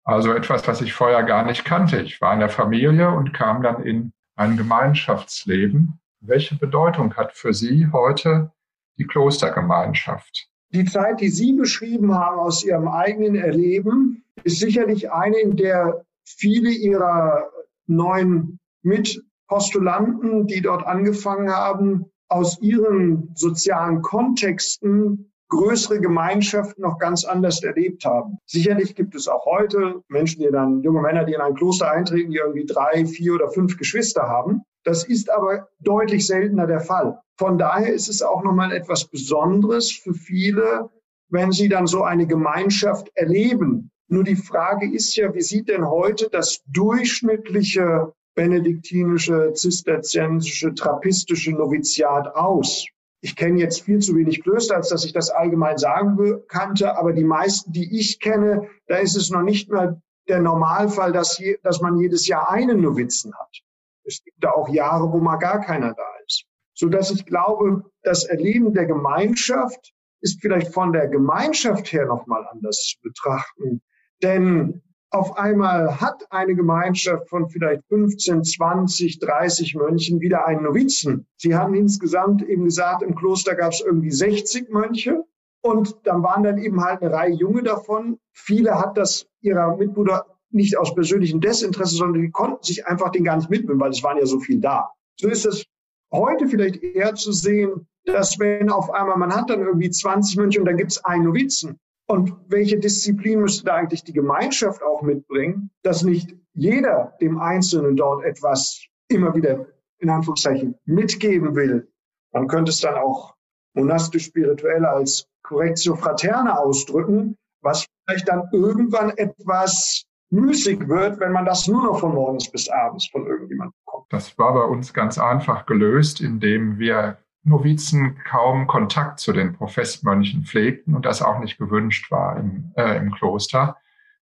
[0.06, 2.00] Also etwas, was ich vorher gar nicht kannte.
[2.02, 6.00] Ich war in der Familie und kam dann in ein Gemeinschaftsleben.
[6.22, 8.52] Welche Bedeutung hat für Sie heute
[8.98, 10.48] die Klostergemeinschaft?
[10.70, 16.06] Die Zeit, die Sie beschrieben haben aus Ihrem eigenen Erleben, ist sicherlich eine, in der
[16.24, 17.50] viele Ihrer
[17.88, 27.64] neuen Mitpostulanten, die dort angefangen haben, aus ihren sozialen Kontexten größere Gemeinschaften noch ganz anders
[27.64, 28.38] erlebt haben.
[28.46, 32.32] Sicherlich gibt es auch heute Menschen, die dann, junge Männer, die in ein Kloster eintreten,
[32.32, 34.64] die irgendwie drei, vier oder fünf Geschwister haben.
[34.84, 37.20] Das ist aber deutlich seltener der Fall.
[37.38, 40.90] Von daher ist es auch nochmal etwas Besonderes für viele,
[41.30, 43.92] wenn sie dann so eine Gemeinschaft erleben.
[44.08, 52.36] Nur die Frage ist ja, wie sieht denn heute das durchschnittliche benediktinische, zisterziensische, trappistische Noviziat
[52.36, 52.86] aus?
[53.22, 57.14] Ich kenne jetzt viel zu wenig Klöster, als dass ich das allgemein sagen kannte, aber
[57.14, 61.58] die meisten, die ich kenne, da ist es noch nicht mehr der Normalfall, dass, je,
[61.64, 63.62] dass man jedes Jahr einen Novizen hat.
[64.04, 66.46] Es gibt da auch Jahre, wo mal gar keiner da ist.
[66.74, 72.46] So dass ich glaube, das Erleben der Gemeinschaft ist vielleicht von der Gemeinschaft her nochmal
[72.48, 73.82] anders zu betrachten.
[74.22, 74.82] Denn
[75.16, 81.26] auf einmal hat eine Gemeinschaft von vielleicht 15, 20, 30 Mönchen wieder einen Novizen.
[81.38, 85.24] Sie haben insgesamt eben gesagt, im Kloster gab es irgendwie 60 Mönche
[85.62, 88.20] und dann waren dann eben halt eine Reihe Junge davon.
[88.34, 93.24] Viele hat das ihrer Mitbrüder nicht aus persönlichem Desinteresse, sondern die konnten sich einfach den
[93.24, 94.92] gar nicht mitnehmen, weil es waren ja so viel da.
[95.18, 95.66] So ist es
[96.12, 100.60] heute vielleicht eher zu sehen, dass wenn auf einmal man hat dann irgendwie 20 Mönche
[100.60, 105.02] und dann gibt es einen Novizen, und welche Disziplin müsste da eigentlich die Gemeinschaft auch
[105.02, 109.66] mitbringen, dass nicht jeder dem Einzelnen dort etwas immer wieder
[110.00, 111.88] in Anführungszeichen mitgeben will.
[112.32, 113.36] Man könnte es dann auch
[113.74, 121.68] monastisch-spirituell als Correctio Fraterna ausdrücken, was vielleicht dann irgendwann etwas müßig wird, wenn man das
[121.68, 124.06] nur noch von morgens bis abends von irgendjemandem bekommt.
[124.10, 130.44] Das war bei uns ganz einfach gelöst, indem wir Novizen kaum Kontakt zu den Professmönchen
[130.44, 133.78] pflegten und das auch nicht gewünscht war im, äh, im Kloster.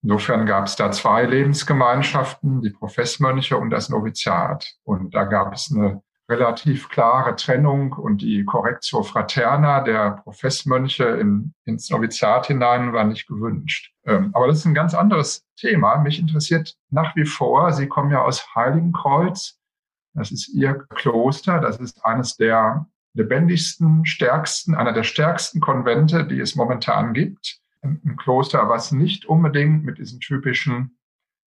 [0.04, 4.76] Insofern gab es da zwei Lebensgemeinschaften, die Professmönche und das Noviziat.
[4.84, 11.54] Und da gab es eine relativ klare Trennung und die Correctio Fraterna der Professmönche in,
[11.66, 13.94] ins Noviziat hinein war nicht gewünscht.
[14.06, 15.98] Ähm, aber das ist ein ganz anderes Thema.
[15.98, 19.58] Mich interessiert nach wie vor, Sie kommen ja aus Heiligenkreuz.
[20.14, 21.60] Das ist Ihr Kloster.
[21.60, 27.60] Das ist eines der lebendigsten, stärksten, einer der stärksten Konvente, die es momentan gibt.
[27.82, 30.98] Ein Kloster, was nicht unbedingt mit diesen typischen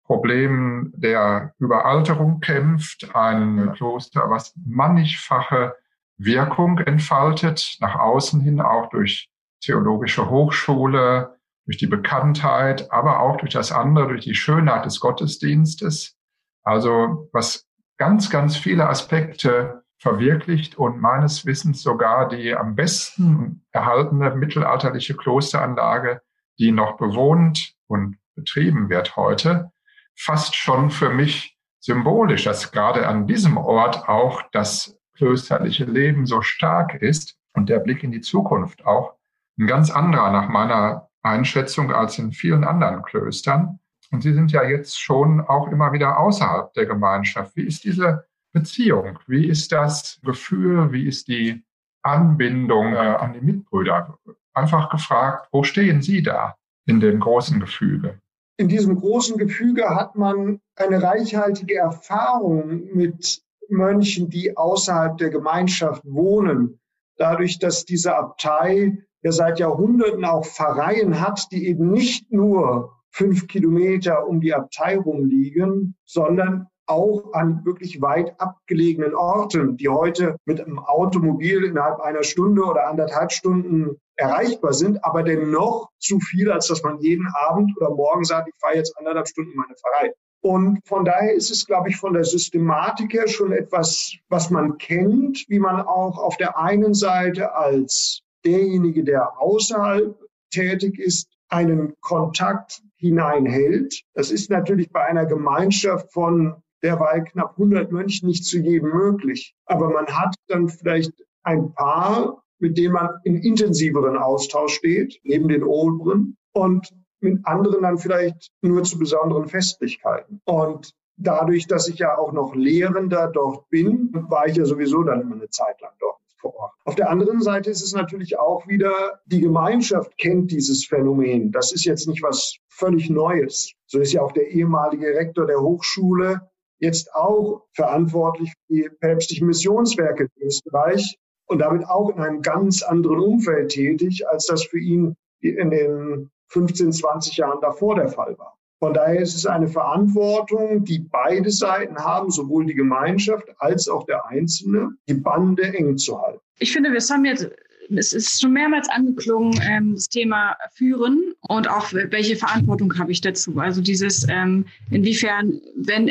[0.05, 3.15] Problemen der Überalterung kämpft.
[3.15, 5.75] Ein Kloster, was mannigfache
[6.19, 13.53] Wirkung entfaltet, nach außen hin auch durch theologische Hochschule, durch die Bekanntheit, aber auch durch
[13.53, 16.17] das andere, durch die Schönheit des Gottesdienstes.
[16.65, 17.67] Also was
[17.99, 26.23] ganz, ganz viele Aspekte verwirklicht und meines Wissens sogar die am besten erhaltene mittelalterliche Klosteranlage,
[26.59, 29.71] die noch bewohnt und betrieben wird heute,
[30.17, 36.43] fast schon für mich symbolisch, dass gerade an diesem Ort auch das klösterliche Leben so
[36.43, 39.15] stark ist und der Blick in die Zukunft auch
[39.57, 43.79] ein ganz anderer nach meiner Einschätzung als in vielen anderen Klöstern.
[44.11, 47.55] Und Sie sind ja jetzt schon auch immer wieder außerhalb der Gemeinschaft.
[47.55, 49.19] Wie ist diese Beziehung?
[49.27, 50.93] Wie ist das Gefühl?
[50.93, 51.63] Wie ist die
[52.03, 54.19] Anbindung äh, an die Mitbrüder?
[54.55, 58.21] Einfach gefragt, wo stehen Sie da in dem großen Gefüge?
[58.59, 66.05] In diesem großen Gefüge hat man eine reichhaltige Erfahrung mit Mönchen, die außerhalb der Gemeinschaft
[66.05, 66.79] wohnen.
[67.17, 73.47] Dadurch, dass diese Abtei ja seit Jahrhunderten auch Pfarreien hat, die eben nicht nur fünf
[73.47, 80.61] Kilometer um die Abtei rumliegen, sondern auch an wirklich weit abgelegenen Orten, die heute mit
[80.61, 86.69] einem Automobil innerhalb einer Stunde oder anderthalb Stunden erreichbar sind, aber dennoch zu viel, als
[86.69, 90.13] dass man jeden Abend oder morgen sagt, ich fahre jetzt anderthalb Stunden meine Pfarrei.
[90.45, 94.77] Und von daher ist es, glaube ich, von der Systematik her schon etwas, was man
[94.77, 100.19] kennt, wie man auch auf der einen Seite als derjenige, der außerhalb
[100.51, 104.03] tätig ist, einen Kontakt hineinhält.
[104.15, 109.55] Das ist natürlich bei einer Gemeinschaft von derweil knapp 100 Mönchen nicht zu jedem möglich.
[109.67, 115.49] Aber man hat dann vielleicht ein paar, mit denen man in intensiveren Austausch steht, neben
[115.49, 116.89] den oberen und
[117.21, 120.41] mit anderen dann vielleicht nur zu besonderen Festlichkeiten.
[120.45, 125.23] Und dadurch, dass ich ja auch noch Lehrender dort bin, war ich ja sowieso dann
[125.23, 126.73] immer eine Zeit lang dort vor Ort.
[126.85, 131.53] Auf der anderen Seite ist es natürlich auch wieder, die Gemeinschaft kennt dieses Phänomen.
[131.53, 133.73] Das ist jetzt nicht was völlig Neues.
[133.87, 136.51] So ist ja auch der ehemalige Rektor der Hochschule
[136.83, 141.17] jetzt auch verantwortlich für die päpstlichen Missionswerke in Österreich
[141.47, 146.31] und damit auch in einem ganz anderen Umfeld tätig, als das für ihn in den
[146.49, 148.59] 15, 20 Jahren davor der Fall war.
[148.81, 154.05] Von daher ist es eine Verantwortung, die beide Seiten haben, sowohl die Gemeinschaft als auch
[154.07, 156.41] der Einzelne, die Bande eng zu halten.
[156.59, 157.49] Ich finde, wir haben jetzt
[157.91, 163.21] es ist schon mehrmals angeklungen, ähm, das Thema Führen und auch welche Verantwortung habe ich
[163.21, 163.59] dazu.
[163.59, 166.11] Also dieses, ähm, inwiefern, wenn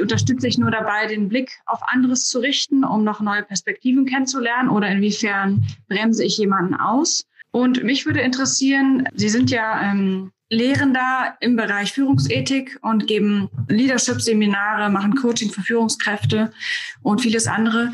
[0.00, 4.68] unterstütze ich nur dabei, den Blick auf anderes zu richten, um noch neue Perspektiven kennenzulernen,
[4.68, 7.26] oder inwiefern bremse ich jemanden aus?
[7.50, 14.90] Und mich würde interessieren, Sie sind ja ähm, Lehrender im Bereich Führungsethik und geben Leadership-Seminare,
[14.90, 16.52] machen Coaching für Führungskräfte
[17.02, 17.92] und vieles andere.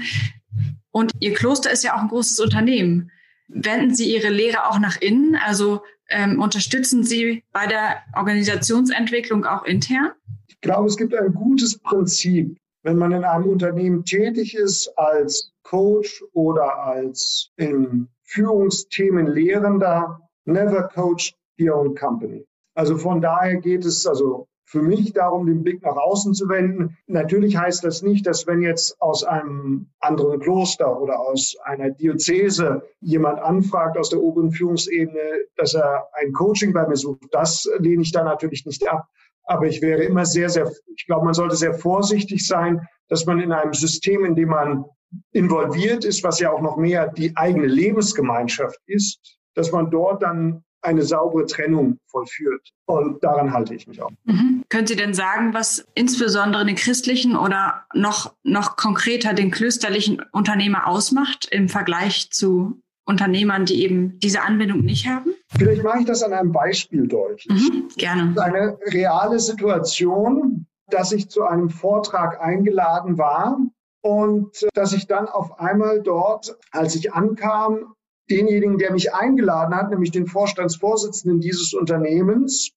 [0.98, 3.12] Und Ihr Kloster ist ja auch ein großes Unternehmen.
[3.46, 5.36] Wenden Sie Ihre Lehre auch nach innen?
[5.36, 10.10] Also ähm, unterstützen Sie bei der Organisationsentwicklung auch intern?
[10.48, 12.58] Ich glaube, es gibt ein gutes Prinzip.
[12.82, 20.88] Wenn man in einem Unternehmen tätig ist als Coach oder als in Führungsthemen Lehrender, never
[20.88, 22.44] coach your own company.
[22.74, 26.98] Also von daher geht es, also für mich darum, den Blick nach außen zu wenden.
[27.06, 32.82] Natürlich heißt das nicht, dass wenn jetzt aus einem anderen Kloster oder aus einer Diözese
[33.00, 37.28] jemand anfragt aus der oberen Führungsebene, dass er ein Coaching bei mir sucht.
[37.30, 39.06] Das lehne ich da natürlich nicht ab.
[39.44, 43.40] Aber ich wäre immer sehr, sehr, ich glaube, man sollte sehr vorsichtig sein, dass man
[43.40, 44.84] in einem System, in dem man
[45.32, 50.62] involviert ist, was ja auch noch mehr die eigene Lebensgemeinschaft ist, dass man dort dann
[50.82, 52.70] eine saubere Trennung vollführt.
[52.86, 54.10] Und daran halte ich mich auch.
[54.24, 54.64] Mhm.
[54.68, 60.86] Können Sie denn sagen, was insbesondere den christlichen oder noch, noch konkreter den klösterlichen Unternehmer
[60.86, 65.34] ausmacht im Vergleich zu Unternehmern, die eben diese Anbindung nicht haben?
[65.56, 67.48] Vielleicht mache ich das an einem Beispiel deutlich.
[67.48, 68.40] Mhm, gerne.
[68.40, 73.58] Eine reale Situation, dass ich zu einem Vortrag eingeladen war
[74.02, 77.94] und dass ich dann auf einmal dort, als ich ankam,
[78.30, 82.70] denjenigen, der mich eingeladen hat, nämlich den Vorstandsvorsitzenden dieses Unternehmens,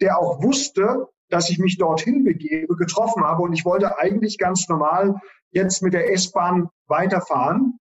[0.00, 3.42] der auch wusste, dass ich mich dorthin begebe, getroffen habe.
[3.42, 5.16] Und ich wollte eigentlich ganz normal
[5.50, 7.78] jetzt mit der S-Bahn weiterfahren.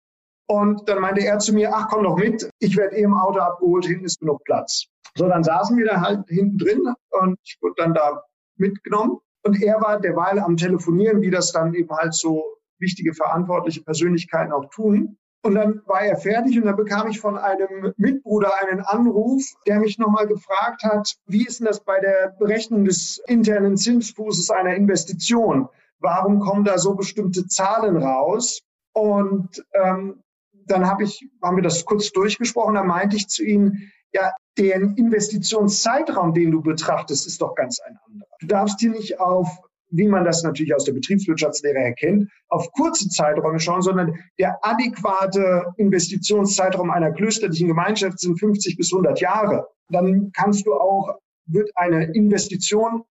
[0.49, 3.85] Und dann meinte er zu mir, ach, komm doch mit, ich werde eh Auto abgeholt,
[3.85, 4.85] hinten ist genug Platz.
[5.15, 8.23] So, dann saßen wir da halt hinten drin und ich wurde dann da
[8.55, 9.17] mitgenommen.
[9.43, 12.43] Und er war derweil am Telefonieren, wie das dann eben halt so
[12.79, 15.17] wichtige verantwortliche Persönlichkeiten auch tun.
[15.47, 19.79] Und dann war er fertig und dann bekam ich von einem Mitbruder einen Anruf, der
[19.79, 24.75] mich nochmal gefragt hat, wie ist denn das bei der Berechnung des internen Zinsfußes einer
[24.75, 25.69] Investition?
[25.99, 28.59] Warum kommen da so bestimmte Zahlen raus?
[28.91, 30.21] Und ähm,
[30.65, 34.81] dann hab ich, haben wir das kurz durchgesprochen, da meinte ich zu ihm, ja, der
[34.81, 38.27] Investitionszeitraum, den du betrachtest, ist doch ganz ein anderer.
[38.41, 39.47] Du darfst hier nicht auf
[39.89, 45.73] wie man das natürlich aus der Betriebswirtschaftslehre erkennt, auf kurze Zeiträume schauen, sondern der adäquate
[45.77, 49.67] Investitionszeitraum einer klösterlichen Gemeinschaft sind 50 bis 100 Jahre.
[49.89, 53.03] Dann kannst du auch, wird eine Investition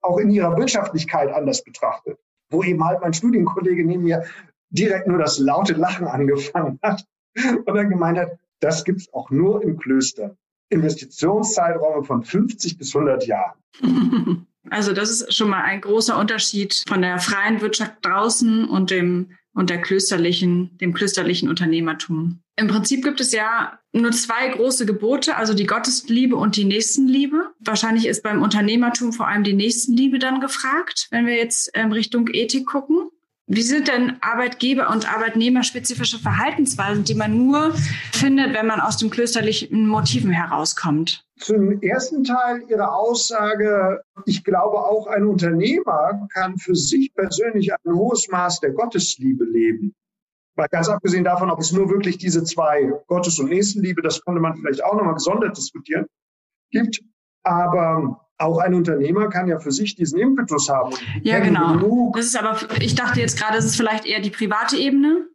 [0.00, 2.18] auch in ihrer Wirtschaftlichkeit anders betrachtet.
[2.50, 4.24] Wo eben halt mein Studienkollege neben mir
[4.70, 7.04] direkt nur das laute Lachen angefangen hat
[7.64, 10.36] und dann gemeint hat, das gibt's auch nur im Klöster.
[10.70, 13.58] Investitionszeiträume von 50 bis 100 Jahren.
[14.70, 19.30] Also das ist schon mal ein großer Unterschied von der freien Wirtschaft draußen und dem
[19.54, 22.40] und der klösterlichen, dem klösterlichen Unternehmertum.
[22.56, 27.52] Im Prinzip gibt es ja nur zwei große Gebote, also die Gottesliebe und die Nächstenliebe.
[27.60, 32.28] Wahrscheinlich ist beim Unternehmertum vor allem die Nächstenliebe dann gefragt, wenn wir jetzt ähm, Richtung
[32.32, 33.08] Ethik gucken.
[33.46, 37.74] Wie sind denn Arbeitgeber- und Arbeitnehmerspezifische Verhaltensweisen, die man nur
[38.12, 41.26] findet, wenn man aus den klösterlichen Motiven herauskommt?
[41.38, 47.92] Zum ersten Teil Ihrer Aussage, ich glaube auch ein Unternehmer kann für sich persönlich ein
[47.92, 49.94] hohes Maß der Gottesliebe leben.
[50.56, 54.40] Weil ganz abgesehen davon, ob es nur wirklich diese zwei Gottes- und Nächstenliebe, das konnte
[54.40, 56.06] man vielleicht auch nochmal gesondert diskutieren,
[56.70, 57.02] gibt.
[57.42, 60.94] Aber auch ein Unternehmer kann ja für sich diesen Impetus haben.
[61.22, 62.12] Ja, genau.
[62.14, 65.28] Das ist aber, ich dachte jetzt gerade, das ist vielleicht eher die private Ebene,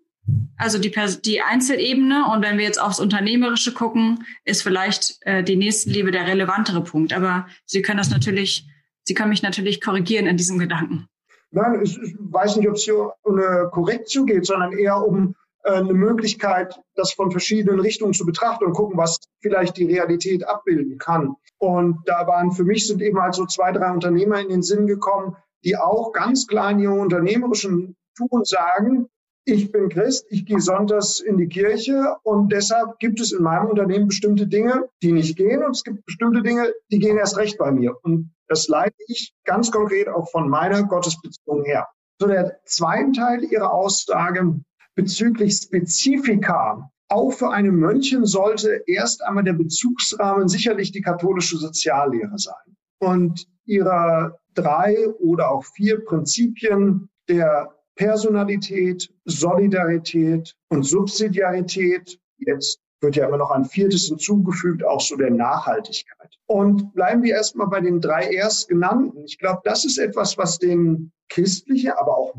[0.57, 2.25] also die, die Einzelebene.
[2.31, 7.13] Und wenn wir jetzt aufs Unternehmerische gucken, ist vielleicht äh, die Nächstenliebe der relevantere Punkt.
[7.13, 8.67] Aber Sie können das natürlich,
[9.03, 11.07] Sie können mich natürlich korrigieren in diesem Gedanken.
[11.51, 15.35] Nein, ich, ich weiß nicht, ob es hier um eine Korrektion geht, sondern eher um
[15.73, 20.97] eine Möglichkeit, das von verschiedenen Richtungen zu betrachten und gucken, was vielleicht die Realität abbilden
[20.97, 21.35] kann.
[21.57, 24.87] Und da waren für mich sind eben halt so zwei, drei Unternehmer in den Sinn
[24.87, 29.07] gekommen, die auch ganz klar in ihrem unternehmerischen Tun sagen,
[29.45, 33.67] ich bin Christ, ich gehe sonntags in die Kirche und deshalb gibt es in meinem
[33.67, 37.57] Unternehmen bestimmte Dinge, die nicht gehen und es gibt bestimmte Dinge, die gehen erst recht
[37.57, 37.97] bei mir.
[38.03, 41.87] Und das leite ich ganz konkret auch von meiner Gottesbeziehung her.
[42.19, 44.59] So der zweite Teil Ihrer Aussage
[44.99, 52.37] bezüglich Spezifika auch für eine Mönchin sollte erst einmal der Bezugsrahmen sicherlich die katholische Soziallehre
[52.37, 52.75] sein.
[52.99, 63.25] Und ihre drei oder auch vier Prinzipien der Personalität, Solidarität und Subsidiarität, jetzt wird ja
[63.25, 66.35] immer noch ein viertes hinzugefügt, auch so der Nachhaltigkeit.
[66.45, 69.23] Und bleiben wir erstmal bei den drei erstgenannten.
[69.23, 72.35] Ich glaube, das ist etwas, was den christlichen, aber auch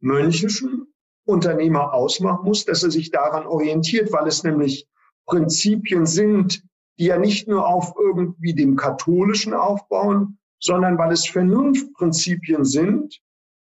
[0.00, 0.91] mönchischen
[1.24, 4.86] Unternehmer ausmachen muss, dass er sich daran orientiert, weil es nämlich
[5.26, 6.62] Prinzipien sind,
[6.98, 13.20] die ja nicht nur auf irgendwie dem katholischen aufbauen, sondern weil es Vernunftprinzipien sind,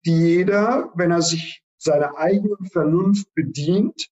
[0.05, 4.09] die jeder, wenn er sich seiner eigenen Vernunft bedient,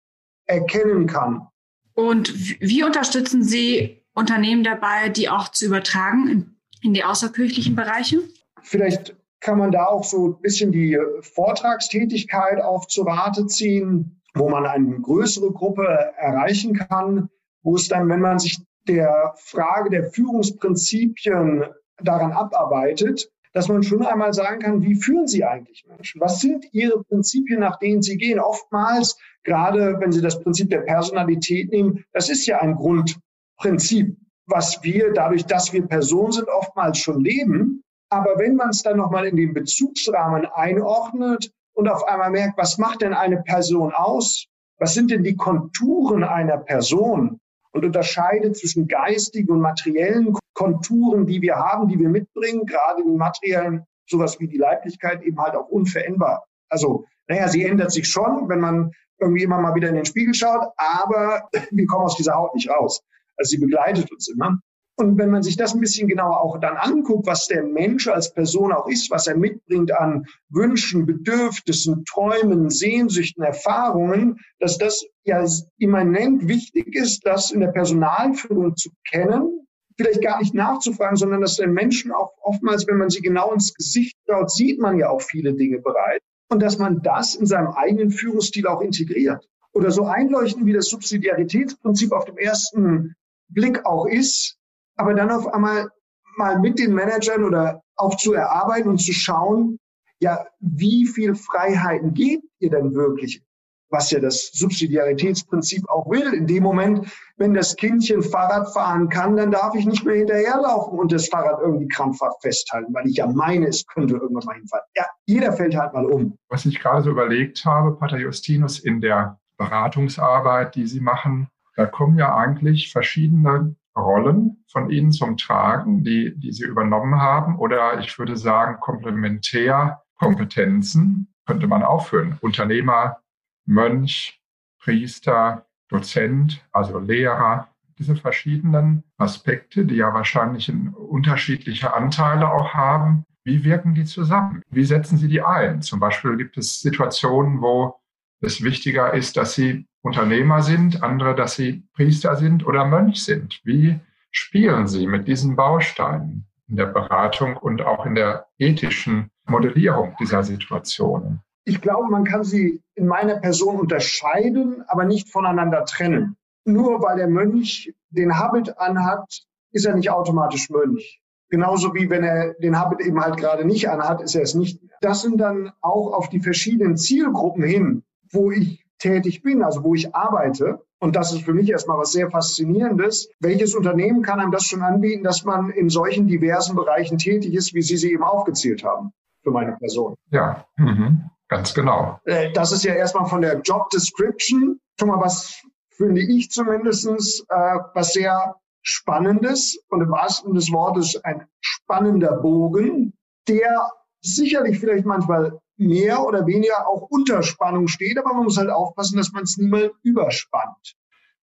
[0.46, 1.46] erkennen kann.
[1.94, 8.20] Und wie unterstützen Sie Unternehmen dabei, die auch zu übertragen in, in die außerkirchlichen Bereiche?
[8.62, 14.48] Vielleicht kann man da auch so ein bisschen die Vortragstätigkeit auf zu Rate ziehen, wo
[14.48, 15.84] man eine größere Gruppe
[16.16, 17.28] erreichen kann,
[17.62, 21.64] wo es dann, wenn man sich der Frage der Führungsprinzipien
[22.02, 26.22] daran abarbeitet, dass man schon einmal sagen kann, wie führen Sie eigentlich Menschen?
[26.22, 28.40] Was sind Ihre Prinzipien, nach denen Sie gehen?
[28.40, 34.16] Oftmals, gerade wenn Sie das Prinzip der Personalität nehmen, das ist ja ein Grundprinzip,
[34.46, 37.83] was wir dadurch, dass wir Personen sind, oftmals schon leben.
[38.10, 42.78] Aber wenn man es dann nochmal in den Bezugsrahmen einordnet und auf einmal merkt, was
[42.78, 44.46] macht denn eine Person aus?
[44.78, 47.40] Was sind denn die Konturen einer Person?
[47.74, 53.16] und unterscheidet zwischen geistigen und materiellen Konturen, die wir haben, die wir mitbringen, gerade im
[53.16, 56.44] materiellen, sowas wie die Leiblichkeit eben halt auch unveränderbar.
[56.68, 60.34] Also, naja, sie ändert sich schon, wenn man irgendwie immer mal wieder in den Spiegel
[60.34, 63.02] schaut, aber wir kommen aus dieser Haut nicht raus.
[63.36, 64.60] Also sie begleitet uns immer.
[64.96, 68.32] Und wenn man sich das ein bisschen genauer auch dann anguckt, was der Mensch als
[68.32, 75.44] Person auch ist, was er mitbringt an Wünschen, Bedürfnissen, Träumen, Sehnsüchten, Erfahrungen, dass das ja
[75.78, 79.66] immanent wichtig ist, das in der Personalführung zu kennen,
[79.96, 83.74] vielleicht gar nicht nachzufragen, sondern dass der Menschen auch oftmals, wenn man sie genau ins
[83.74, 86.24] Gesicht schaut, sieht man ja auch viele Dinge bereits.
[86.50, 89.44] Und dass man das in seinem eigenen Führungsstil auch integriert.
[89.72, 93.14] Oder so einleuchten, wie das Subsidiaritätsprinzip auf dem ersten
[93.48, 94.56] Blick auch ist,
[94.96, 95.88] aber dann auf einmal
[96.36, 99.78] mal mit den Managern oder auch zu erarbeiten und zu schauen,
[100.20, 103.42] ja, wie viel Freiheiten gebt ihr denn wirklich?
[103.90, 106.32] Was ja das Subsidiaritätsprinzip auch will.
[106.32, 110.98] In dem Moment, wenn das Kindchen Fahrrad fahren kann, dann darf ich nicht mehr hinterherlaufen
[110.98, 114.84] und das Fahrrad irgendwie krampfhaft festhalten, weil ich ja meine, es könnte irgendwann mal hinfallen.
[114.96, 116.36] Ja, jeder fällt halt mal um.
[116.48, 121.86] Was ich gerade so überlegt habe, Pater Justinus, in der Beratungsarbeit, die Sie machen, da
[121.86, 127.58] kommen ja eigentlich verschiedene Rollen von Ihnen zum Tragen, die, die Sie übernommen haben?
[127.58, 132.38] Oder ich würde sagen, Komplementärkompetenzen könnte man aufführen.
[132.40, 133.18] Unternehmer,
[133.66, 134.40] Mönch,
[134.80, 137.68] Priester, Dozent, also Lehrer,
[137.98, 143.24] diese verschiedenen Aspekte, die ja wahrscheinlich unterschiedliche Anteile auch haben.
[143.44, 144.62] Wie wirken die zusammen?
[144.70, 145.82] Wie setzen Sie die ein?
[145.82, 148.00] Zum Beispiel gibt es Situationen, wo
[148.40, 153.60] es wichtiger ist, dass Sie Unternehmer sind, andere, dass sie Priester sind oder Mönch sind.
[153.64, 153.98] Wie
[154.30, 160.44] spielen sie mit diesen Bausteinen in der Beratung und auch in der ethischen Modellierung dieser
[160.44, 161.40] Situationen?
[161.64, 166.36] Ich glaube, man kann sie in meiner Person unterscheiden, aber nicht voneinander trennen.
[166.66, 171.22] Nur weil der Mönch den Habit anhat, ist er nicht automatisch Mönch.
[171.48, 174.82] Genauso wie wenn er den Habit eben halt gerade nicht anhat, ist er es nicht.
[175.00, 179.94] Das sind dann auch auf die verschiedenen Zielgruppen hin, wo ich tätig bin, also wo
[179.94, 180.80] ich arbeite.
[180.98, 183.28] Und das ist für mich erstmal was sehr Faszinierendes.
[183.38, 187.74] Welches Unternehmen kann einem das schon anbieten, dass man in solchen diversen Bereichen tätig ist,
[187.74, 190.14] wie Sie sie eben aufgezählt haben, für meine Person?
[190.30, 191.30] Ja, mhm.
[191.48, 192.18] ganz genau.
[192.24, 197.44] Äh, das ist ja erstmal von der Job Description schon mal was, finde ich zumindestens
[197.48, 203.14] äh, was sehr Spannendes und im wahrsten des Wortes ein spannender Bogen,
[203.48, 203.90] der
[204.20, 209.16] sicherlich vielleicht manchmal mehr oder weniger auch unter Spannung steht, aber man muss halt aufpassen,
[209.16, 210.94] dass man es niemals überspannt.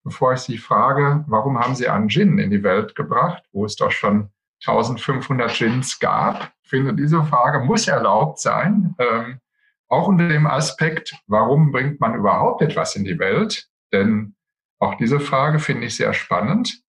[0.04, 3.76] Bevor ich Sie frage, warum haben Sie einen Gin in die Welt gebracht, wo es
[3.76, 4.30] doch schon
[4.66, 8.96] 1500 Gins gab, finde diese Frage muss erlaubt sein.
[8.98, 9.40] Ähm,
[9.88, 13.68] auch unter dem Aspekt, warum bringt man überhaupt etwas in die Welt?
[13.92, 14.36] Denn
[14.80, 16.82] auch diese Frage finde ich sehr spannend.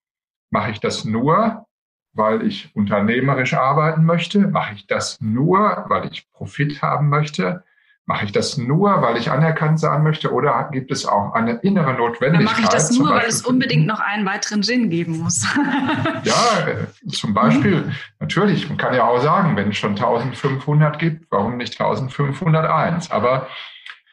[0.50, 1.66] Mache ich das nur,
[2.14, 4.40] weil ich unternehmerisch arbeiten möchte?
[4.40, 7.64] Mache ich das nur, weil ich Profit haben möchte?
[8.04, 10.32] Mache ich das nur, weil ich anerkannt sein möchte?
[10.32, 12.34] Oder gibt es auch eine innere Notwendigkeit?
[12.34, 15.46] Dann mache ich das nur, weil es unbedingt noch einen weiteren Gin geben muss.
[16.24, 17.82] ja, äh, zum Beispiel.
[17.82, 17.92] Mhm.
[18.18, 23.12] Natürlich, man kann ja auch sagen, wenn es schon 1500 gibt, warum nicht 1501?
[23.12, 23.46] Aber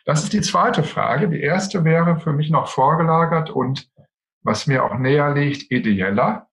[0.05, 1.27] das ist die zweite Frage.
[1.27, 3.89] Die erste wäre für mich noch vorgelagert und
[4.43, 6.48] was mir auch näher liegt, ideeller.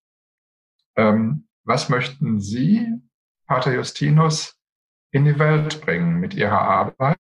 [0.96, 2.86] Ähm, was möchten Sie,
[3.46, 4.56] Pater Justinus,
[5.10, 7.18] in die Welt bringen mit Ihrer Arbeit?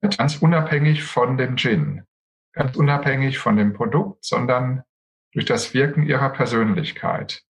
[0.00, 2.04] Ganz unabhängig von dem Gin,
[2.52, 4.84] ganz unabhängig von dem Produkt, sondern
[5.32, 7.42] durch das Wirken ihrer Persönlichkeit.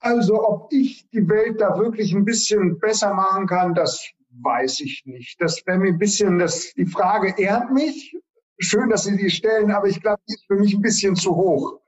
[0.00, 5.02] Also ob ich die Welt da wirklich ein bisschen besser machen kann, das weiß ich
[5.04, 5.40] nicht.
[5.40, 8.16] Das wäre mir ein bisschen, das, die Frage ehrt mich.
[8.58, 11.34] Schön, dass Sie die stellen, aber ich glaube, die ist für mich ein bisschen zu
[11.34, 11.79] hoch.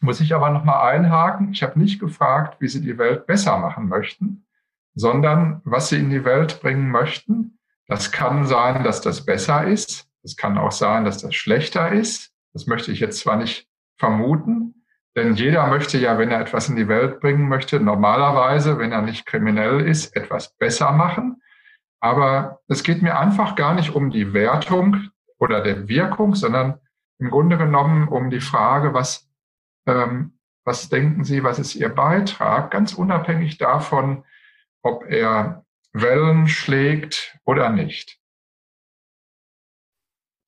[0.00, 1.52] Muss ich aber nochmal einhaken.
[1.52, 4.46] Ich habe nicht gefragt, wie Sie die Welt besser machen möchten,
[4.94, 7.58] sondern was Sie in die Welt bringen möchten.
[7.86, 10.08] Das kann sein, dass das besser ist.
[10.22, 12.32] Es kann auch sein, dass das schlechter ist.
[12.52, 14.84] Das möchte ich jetzt zwar nicht vermuten,
[15.16, 19.02] denn jeder möchte ja, wenn er etwas in die Welt bringen möchte, normalerweise, wenn er
[19.02, 21.42] nicht kriminell ist, etwas besser machen.
[22.00, 26.78] Aber es geht mir einfach gar nicht um die Wertung oder der Wirkung, sondern
[27.18, 29.28] im Grunde genommen um die Frage, was,
[29.84, 34.24] was denken Sie, was ist Ihr Beitrag, ganz unabhängig davon,
[34.82, 38.20] ob er Wellen schlägt oder nicht.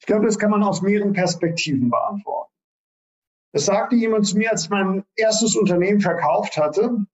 [0.01, 2.53] Ich glaube, das kann man aus mehreren Perspektiven beantworten.
[3.53, 7.05] Das sagte jemand zu mir, als mein erstes Unternehmen verkauft hatte,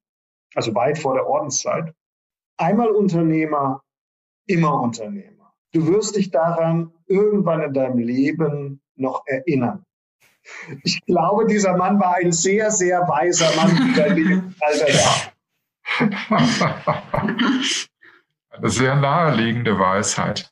[0.54, 1.94] also weit vor der Ordenszeit.
[2.56, 3.82] Einmal Unternehmer,
[4.46, 5.54] immer Unternehmer.
[5.72, 9.84] Du wirst dich daran irgendwann in deinem Leben noch erinnern.
[10.82, 15.32] Ich glaube, dieser Mann war ein sehr, sehr weiser Mann, der Lebensalter war.
[18.50, 20.50] Eine sehr naheliegende Weisheit.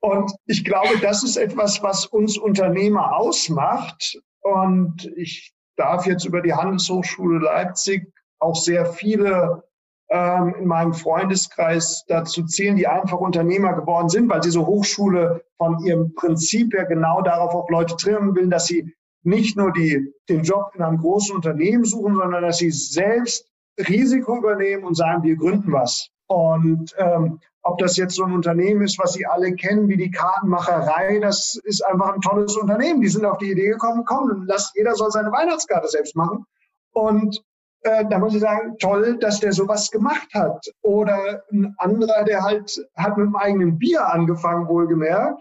[0.00, 4.18] Und ich glaube, das ist etwas, was uns Unternehmer ausmacht.
[4.40, 9.62] Und ich darf jetzt über die Handelshochschule Leipzig auch sehr viele
[10.10, 15.78] ähm, in meinem Freundeskreis dazu zählen, die einfach Unternehmer geworden sind, weil diese Hochschule von
[15.84, 20.42] ihrem Prinzip her genau darauf auch Leute trimmen will, dass sie nicht nur die, den
[20.42, 23.46] Job in einem großen Unternehmen suchen, sondern dass sie selbst
[23.78, 26.08] Risiko übernehmen und sagen, wir gründen was.
[26.26, 30.10] Und ähm, ob das jetzt so ein Unternehmen ist, was Sie alle kennen, wie die
[30.10, 33.00] Kartenmacherei, das ist einfach ein tolles Unternehmen.
[33.00, 36.46] Die sind auf die Idee gekommen, komm, lass, jeder soll seine Weihnachtskarte selbst machen.
[36.92, 37.42] Und
[37.82, 40.64] äh, da muss ich sagen, toll, dass der sowas gemacht hat.
[40.82, 45.40] Oder ein anderer, der halt hat mit dem eigenen Bier angefangen, wohlgemerkt.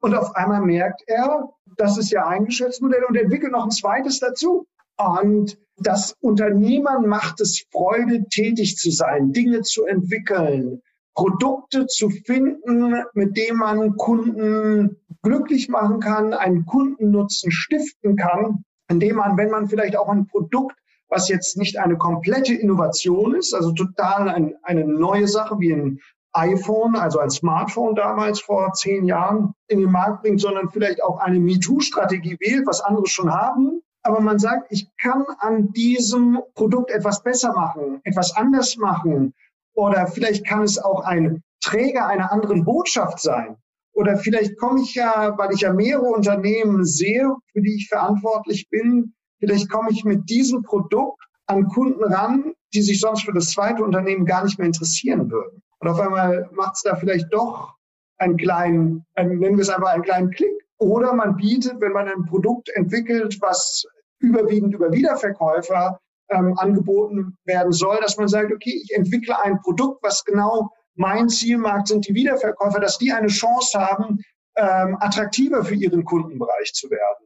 [0.00, 4.20] Und auf einmal merkt er, das ist ja ein Geschäftsmodell und entwickelt noch ein zweites
[4.20, 4.66] dazu.
[4.98, 10.82] Und das Unternehmern macht es Freude, tätig zu sein, Dinge zu entwickeln,
[11.14, 19.16] Produkte zu finden, mit denen man Kunden glücklich machen kann, einen Kundennutzen stiften kann, indem
[19.16, 20.76] man, wenn man vielleicht auch ein Produkt,
[21.08, 26.00] was jetzt nicht eine komplette Innovation ist, also total ein, eine neue Sache wie ein
[26.32, 31.18] iPhone, also ein Smartphone damals vor zehn Jahren in den Markt bringt, sondern vielleicht auch
[31.18, 33.80] eine MeToo-Strategie wählt, was andere schon haben.
[34.02, 39.34] Aber man sagt, ich kann an diesem Produkt etwas besser machen, etwas anders machen,
[39.74, 43.56] oder vielleicht kann es auch ein Träger einer anderen Botschaft sein.
[43.92, 48.68] Oder vielleicht komme ich ja, weil ich ja mehrere Unternehmen sehe, für die ich verantwortlich
[48.70, 53.50] bin, vielleicht komme ich mit diesem Produkt an Kunden ran, die sich sonst für das
[53.50, 55.62] zweite Unternehmen gar nicht mehr interessieren würden.
[55.78, 57.74] Und auf einmal macht es da vielleicht doch
[58.18, 60.52] einen kleinen, einen, nennen wir es einfach einen kleinen Klick.
[60.78, 63.84] Oder man bietet, wenn man ein Produkt entwickelt, was
[64.18, 65.98] überwiegend über Wiederverkäufer
[66.30, 71.28] ähm, angeboten werden soll, dass man sagt, okay, ich entwickle ein Produkt, was genau mein
[71.28, 74.18] Zielmarkt sind, die Wiederverkäufer, dass die eine Chance haben,
[74.56, 77.25] ähm, attraktiver für ihren Kundenbereich zu werden.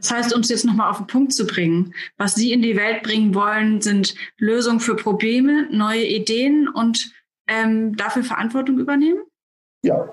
[0.00, 2.76] Das heißt, um es jetzt nochmal auf den Punkt zu bringen, was Sie in die
[2.76, 7.12] Welt bringen wollen, sind Lösungen für Probleme, neue Ideen und
[7.46, 9.22] ähm, dafür Verantwortung übernehmen?
[9.82, 10.12] Ja.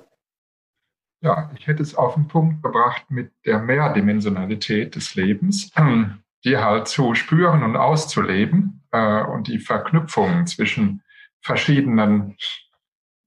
[1.22, 5.72] Ja, ich hätte es auf den Punkt gebracht mit der Mehrdimensionalität des Lebens
[6.44, 11.02] die halt zu spüren und auszuleben äh, und die Verknüpfungen zwischen
[11.42, 12.38] verschiedenen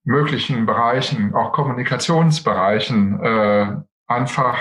[0.05, 4.59] möglichen Bereichen, auch Kommunikationsbereichen, äh, einfach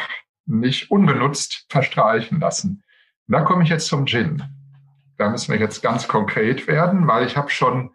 [0.49, 2.83] nicht unbenutzt verstreichen lassen.
[3.27, 4.43] Und da komme ich jetzt zum Gin.
[5.17, 7.91] Da müssen wir jetzt ganz konkret werden, weil ich habe schon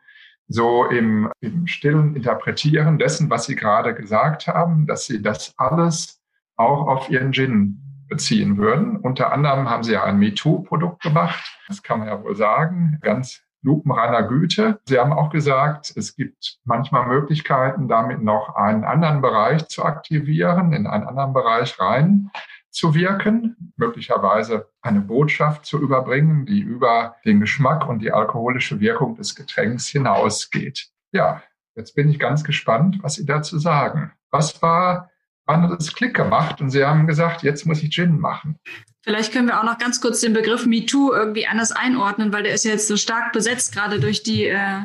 [0.47, 6.21] so im, im stillen Interpretieren dessen, was Sie gerade gesagt haben, dass Sie das alles
[6.57, 8.97] auch auf Ihren Gin beziehen würden.
[8.97, 11.59] Unter anderem haben sie ja ein MeToo-Produkt gemacht.
[11.69, 12.99] Das kann man ja wohl sagen.
[13.03, 14.81] Ganz lupenreiner Güte.
[14.87, 20.73] Sie haben auch gesagt, es gibt manchmal Möglichkeiten, damit noch einen anderen Bereich zu aktivieren,
[20.73, 22.31] in einen anderen Bereich rein
[22.71, 29.17] zu wirken, möglicherweise eine Botschaft zu überbringen, die über den Geschmack und die alkoholische Wirkung
[29.17, 30.89] des Getränks hinausgeht.
[31.13, 31.43] Ja,
[31.77, 34.13] jetzt bin ich ganz gespannt, was Sie dazu sagen.
[34.31, 35.11] Was war
[35.47, 38.59] wann hat es Klick gemacht und sie haben gesagt, jetzt muss ich Gin machen.
[39.05, 42.55] Vielleicht können wir auch noch ganz kurz den Begriff MeToo irgendwie anders einordnen, weil der
[42.55, 44.81] ist ja jetzt so stark besetzt, gerade durch die, äh,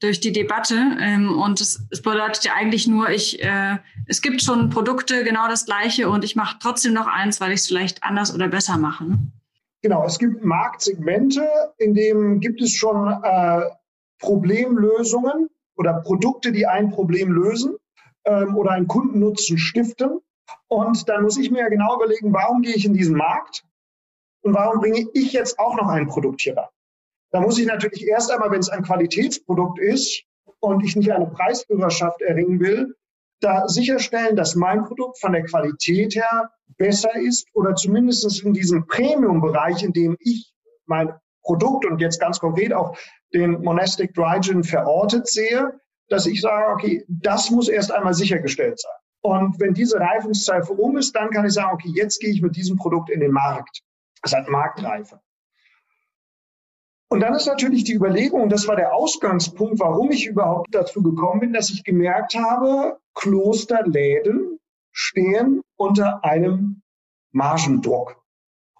[0.00, 0.96] durch die Debatte.
[0.98, 5.46] Ähm, und es, es bedeutet ja eigentlich nur, ich, äh, es gibt schon Produkte, genau
[5.46, 8.78] das gleiche, und ich mache trotzdem noch eins, weil ich es vielleicht anders oder besser
[8.78, 9.04] mache.
[9.04, 9.18] Ne?
[9.82, 11.46] Genau, es gibt Marktsegmente,
[11.76, 13.60] in denen gibt es schon äh,
[14.20, 17.76] Problemlösungen oder Produkte, die ein Problem lösen
[18.24, 20.20] ähm, oder einen Kundennutzen stiften.
[20.68, 23.64] Und dann muss ich mir ja genau überlegen, warum gehe ich in diesen Markt
[24.42, 26.68] und warum bringe ich jetzt auch noch ein Produkt hier rein.
[27.32, 30.24] Da muss ich natürlich erst einmal, wenn es ein Qualitätsprodukt ist
[30.58, 32.94] und ich nicht eine Preisführerschaft erringen will,
[33.40, 38.86] da sicherstellen, dass mein Produkt von der Qualität her besser ist oder zumindest in diesem
[38.86, 40.52] Premium-Bereich, in dem ich
[40.86, 42.96] mein Produkt und jetzt ganz konkret auch
[43.32, 48.80] den Monastic Dry Gin verortet sehe, dass ich sage, okay, das muss erst einmal sichergestellt
[48.80, 48.99] sein.
[49.22, 52.56] Und wenn diese Reifungszeit rum ist, dann kann ich sagen, okay, jetzt gehe ich mit
[52.56, 53.82] diesem Produkt in den Markt.
[54.22, 55.20] Das hat Marktreife.
[57.08, 61.40] Und dann ist natürlich die Überlegung, das war der Ausgangspunkt, warum ich überhaupt dazu gekommen
[61.40, 64.60] bin, dass ich gemerkt habe, Klosterläden
[64.92, 66.82] stehen unter einem
[67.32, 68.22] Margendruck.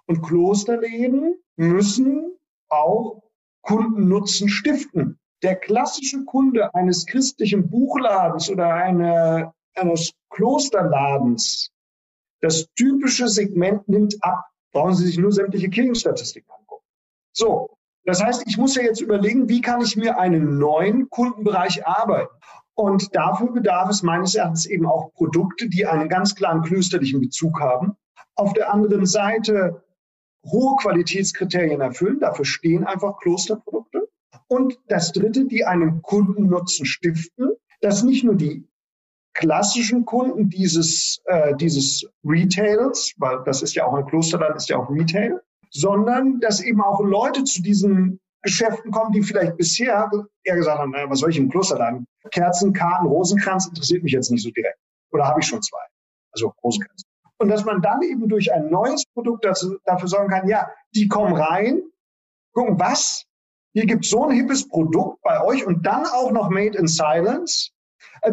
[0.05, 2.37] Und Klosterläden müssen
[2.69, 3.21] auch
[3.61, 5.19] Kundennutzen stiften.
[5.43, 11.71] Der klassische Kunde eines christlichen Buchladens oder eine, eines Klosterladens,
[12.41, 14.45] das typische Segment nimmt ab.
[14.71, 16.85] Brauchen Sie sich nur sämtliche Kirchenstatistiken angucken.
[17.33, 17.77] So.
[18.03, 22.33] Das heißt, ich muss ja jetzt überlegen, wie kann ich mir einen neuen Kundenbereich arbeiten?
[22.73, 27.59] Und dafür bedarf es meines Erachtens eben auch Produkte, die einen ganz klaren klösterlichen Bezug
[27.59, 27.95] haben.
[28.35, 29.83] Auf der anderen Seite
[30.45, 32.19] hohe Qualitätskriterien erfüllen.
[32.19, 34.09] Dafür stehen einfach Klosterprodukte.
[34.47, 37.51] Und das Dritte, die einen Kundennutzen stiften,
[37.81, 38.67] dass nicht nur die
[39.33, 44.77] klassischen Kunden dieses, äh, dieses Retails, weil das ist ja auch ein Klosterland, ist ja
[44.77, 50.09] auch Retail, sondern dass eben auch Leute zu diesen Geschäften kommen, die vielleicht bisher
[50.43, 52.05] eher gesagt haben, naja, was soll ich im Klosterladen?
[52.31, 54.79] Kerzen, Karten, Rosenkranz interessiert mich jetzt nicht so direkt.
[55.11, 55.81] Oder habe ich schon zwei?
[56.31, 57.03] Also Rosenkranz.
[57.37, 61.07] Und dass man dann eben durch ein neues Produkt dazu, dafür sorgen kann, ja, die
[61.07, 61.81] kommen rein,
[62.53, 63.25] gucken, was?
[63.73, 67.71] Hier gibt so ein hippes Produkt bei euch und dann auch noch Made in Silence.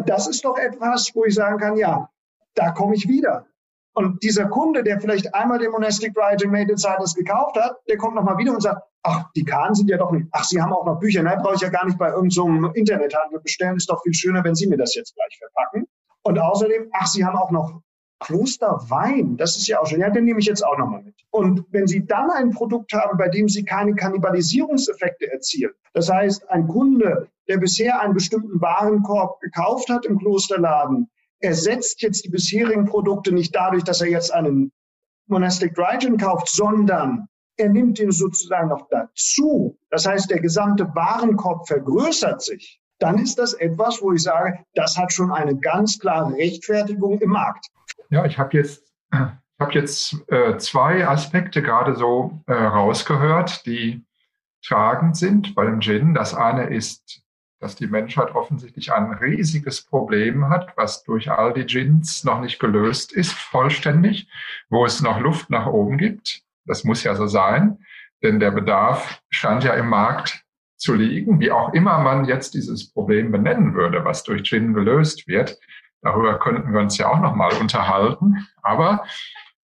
[0.05, 2.09] Das ist doch etwas, wo ich sagen kann, ja,
[2.55, 3.45] da komme ich wieder.
[3.93, 7.97] Und dieser Kunde, der vielleicht einmal den Monastic Writing Made in Silence gekauft hat, der
[7.97, 10.71] kommt nochmal wieder und sagt, ach, die Kahn sind ja doch nicht, ach, Sie haben
[10.73, 13.89] auch noch Bücher, nein, brauche ich ja gar nicht bei irgendeinem so Internethandel bestellen, ist
[13.89, 15.87] doch viel schöner, wenn Sie mir das jetzt gleich verpacken.
[16.23, 17.81] Und außerdem, ach, Sie haben auch noch
[18.19, 21.15] Klosterwein, das ist ja auch schon, ja, den nehme ich jetzt auch nochmal mit.
[21.31, 26.49] Und wenn Sie dann ein Produkt haben, bei dem Sie keine Kannibalisierungseffekte erzielen, das heißt,
[26.49, 32.85] ein Kunde, der bisher einen bestimmten Warenkorb gekauft hat im Klosterladen, ersetzt jetzt die bisherigen
[32.85, 34.71] Produkte nicht dadurch, dass er jetzt einen
[35.27, 37.27] Monastic Dry Gin kauft, sondern
[37.57, 39.77] er nimmt ihn sozusagen noch dazu.
[39.89, 42.79] Das heißt, der gesamte Warenkorb vergrößert sich.
[42.99, 47.29] Dann ist das etwas, wo ich sage, das hat schon eine ganz klare Rechtfertigung im
[47.29, 47.67] Markt.
[48.09, 49.19] Ja, ich habe jetzt, ich
[49.59, 54.05] hab jetzt äh, zwei Aspekte gerade so äh, rausgehört, die
[54.65, 56.13] tragend sind bei dem Gin.
[56.13, 57.21] Das eine ist,
[57.59, 62.59] dass die Menschheit offensichtlich ein riesiges Problem hat, was durch all die Gins noch nicht
[62.59, 64.29] gelöst ist, vollständig,
[64.69, 66.41] wo es noch Luft nach oben gibt.
[66.65, 67.79] Das muss ja so sein,
[68.23, 70.43] denn der Bedarf scheint ja im Markt
[70.77, 75.27] zu liegen, wie auch immer man jetzt dieses Problem benennen würde, was durch Gin gelöst
[75.27, 75.59] wird.
[76.01, 78.47] Darüber könnten wir uns ja auch nochmal unterhalten.
[78.61, 79.03] Aber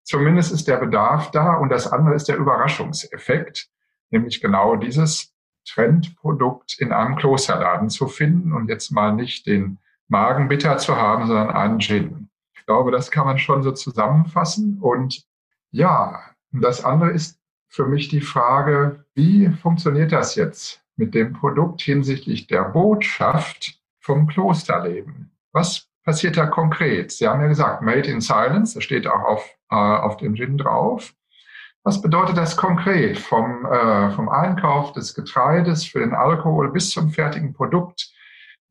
[0.03, 3.69] zumindest ist der Bedarf da und das andere ist der Überraschungseffekt,
[4.09, 5.34] nämlich genau dieses
[5.65, 11.51] Trendprodukt in einem Klosterladen zu finden und jetzt mal nicht den Magenbitter zu haben, sondern
[11.51, 12.29] einen Gin.
[12.55, 14.79] Ich glaube, das kann man schon so zusammenfassen.
[14.81, 15.23] Und
[15.71, 21.81] ja, das andere ist für mich die Frage, wie funktioniert das jetzt mit dem Produkt
[21.81, 25.31] hinsichtlich der Botschaft vom Klosterleben?
[25.51, 27.11] Was passiert da konkret?
[27.11, 30.57] Sie haben ja gesagt, Made in Silence, das steht auch auf, äh, auf dem Gin
[30.57, 31.13] drauf.
[31.87, 37.11] Was bedeutet das konkret vom, äh, vom Einkauf des Getreides für den Alkohol bis zum
[37.11, 38.11] fertigen Produkt?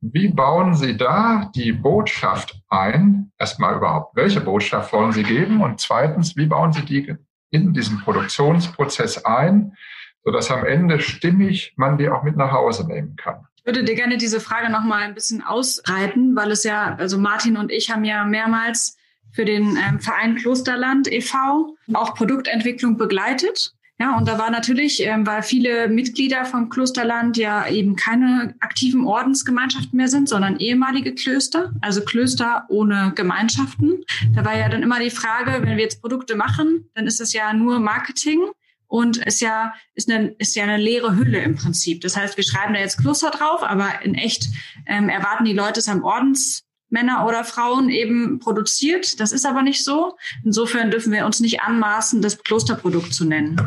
[0.01, 3.31] Wie bauen Sie da die Botschaft ein?
[3.39, 5.61] Erstmal überhaupt, welche Botschaft wollen Sie geben?
[5.61, 7.15] Und zweitens, wie bauen Sie die
[7.51, 9.77] in diesen Produktionsprozess ein,
[10.25, 13.47] sodass am Ende stimmig man die auch mit nach Hause nehmen kann?
[13.55, 17.17] Ich würde dir gerne diese Frage noch mal ein bisschen ausreiten, weil es ja, also
[17.17, 18.97] Martin und ich haben ja mehrmals
[19.35, 21.75] für den ähm, Verein Klosterland e.V.
[21.93, 23.73] auch Produktentwicklung begleitet.
[23.97, 29.05] Ja, und da war natürlich, ähm, weil viele Mitglieder von Klosterland ja eben keine aktiven
[29.05, 34.03] Ordensgemeinschaften mehr sind, sondern ehemalige Klöster, also Klöster ohne Gemeinschaften.
[34.33, 37.31] Da war ja dann immer die Frage, wenn wir jetzt Produkte machen, dann ist es
[37.31, 38.41] ja nur Marketing
[38.87, 42.01] und ist ja, ist, eine, ist ja eine leere Hülle im Prinzip.
[42.01, 44.47] Das heißt, wir schreiben da jetzt Kloster drauf, aber in echt
[44.87, 49.19] ähm, erwarten die Leute es am Ordens, Männer oder Frauen eben produziert.
[49.19, 50.15] Das ist aber nicht so.
[50.43, 53.59] Insofern dürfen wir uns nicht anmaßen, das Klosterprodukt zu nennen.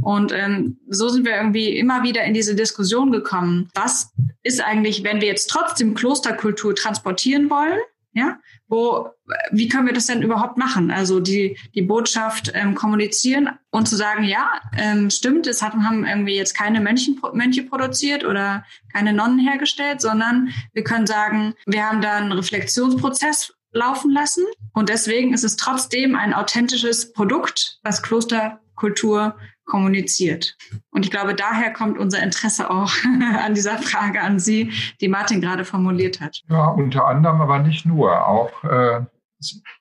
[0.00, 3.68] Und ähm, so sind wir irgendwie immer wieder in diese Diskussion gekommen.
[3.74, 7.78] Was ist eigentlich, wenn wir jetzt trotzdem Klosterkultur transportieren wollen?
[8.14, 8.38] Ja,
[8.72, 9.10] wo,
[9.50, 10.90] wie können wir das denn überhaupt machen?
[10.90, 16.06] Also die, die Botschaft ähm, kommunizieren und zu sagen, ja, ähm, stimmt, es hat, haben
[16.06, 21.86] irgendwie jetzt keine Mönchen, Mönche produziert oder keine Nonnen hergestellt, sondern wir können sagen, wir
[21.86, 28.02] haben da einen Reflexionsprozess laufen lassen und deswegen ist es trotzdem ein authentisches Produkt, was
[28.02, 29.36] Klosterkultur
[29.72, 30.54] kommuniziert.
[30.90, 32.92] Und ich glaube, daher kommt unser Interesse auch
[33.44, 34.70] an dieser Frage an Sie,
[35.00, 36.42] die Martin gerade formuliert hat.
[36.50, 38.26] Ja, unter anderem, aber nicht nur.
[38.28, 39.00] Auch äh,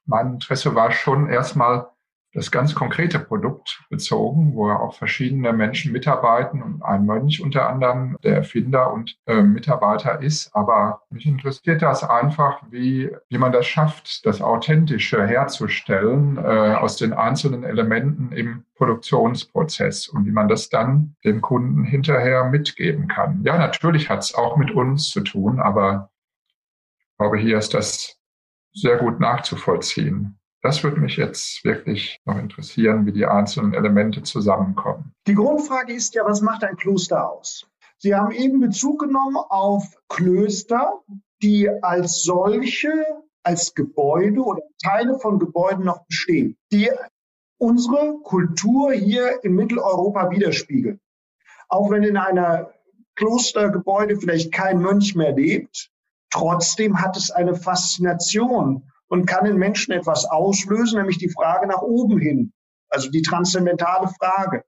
[0.06, 1.88] mein Interesse war schon erstmal
[2.34, 7.68] das ganz konkrete Produkt bezogen, wo ja auch verschiedene Menschen mitarbeiten und ein Mönch unter
[7.68, 10.56] anderem der Erfinder und äh, Mitarbeiter ist.
[10.56, 16.96] Aber mich interessiert das einfach, wie, wie man das schafft, das Authentische herzustellen äh, aus
[16.96, 23.44] den einzelnen Elementen im Produktionsprozess und wie man das dann dem Kunden hinterher mitgeben kann.
[23.44, 26.10] Ja, natürlich hat es auch mit uns zu tun, aber
[26.98, 28.18] ich glaube, hier ist das
[28.74, 30.40] sehr gut nachzuvollziehen.
[30.64, 35.14] Das würde mich jetzt wirklich noch interessieren, wie die einzelnen Elemente zusammenkommen.
[35.26, 37.68] Die Grundfrage ist ja, was macht ein Kloster aus?
[37.97, 41.01] Sie haben eben Bezug genommen auf Klöster,
[41.41, 42.91] die als solche,
[43.43, 46.91] als Gebäude oder Teile von Gebäuden noch bestehen, die
[47.57, 50.99] unsere Kultur hier in Mitteleuropa widerspiegeln.
[51.70, 52.72] Auch wenn in einer
[53.16, 55.89] Klostergebäude vielleicht kein Mönch mehr lebt,
[56.32, 61.82] trotzdem hat es eine Faszination und kann in Menschen etwas auslösen, nämlich die Frage nach
[61.82, 62.53] oben hin,
[62.89, 64.64] also die transzendentale Frage.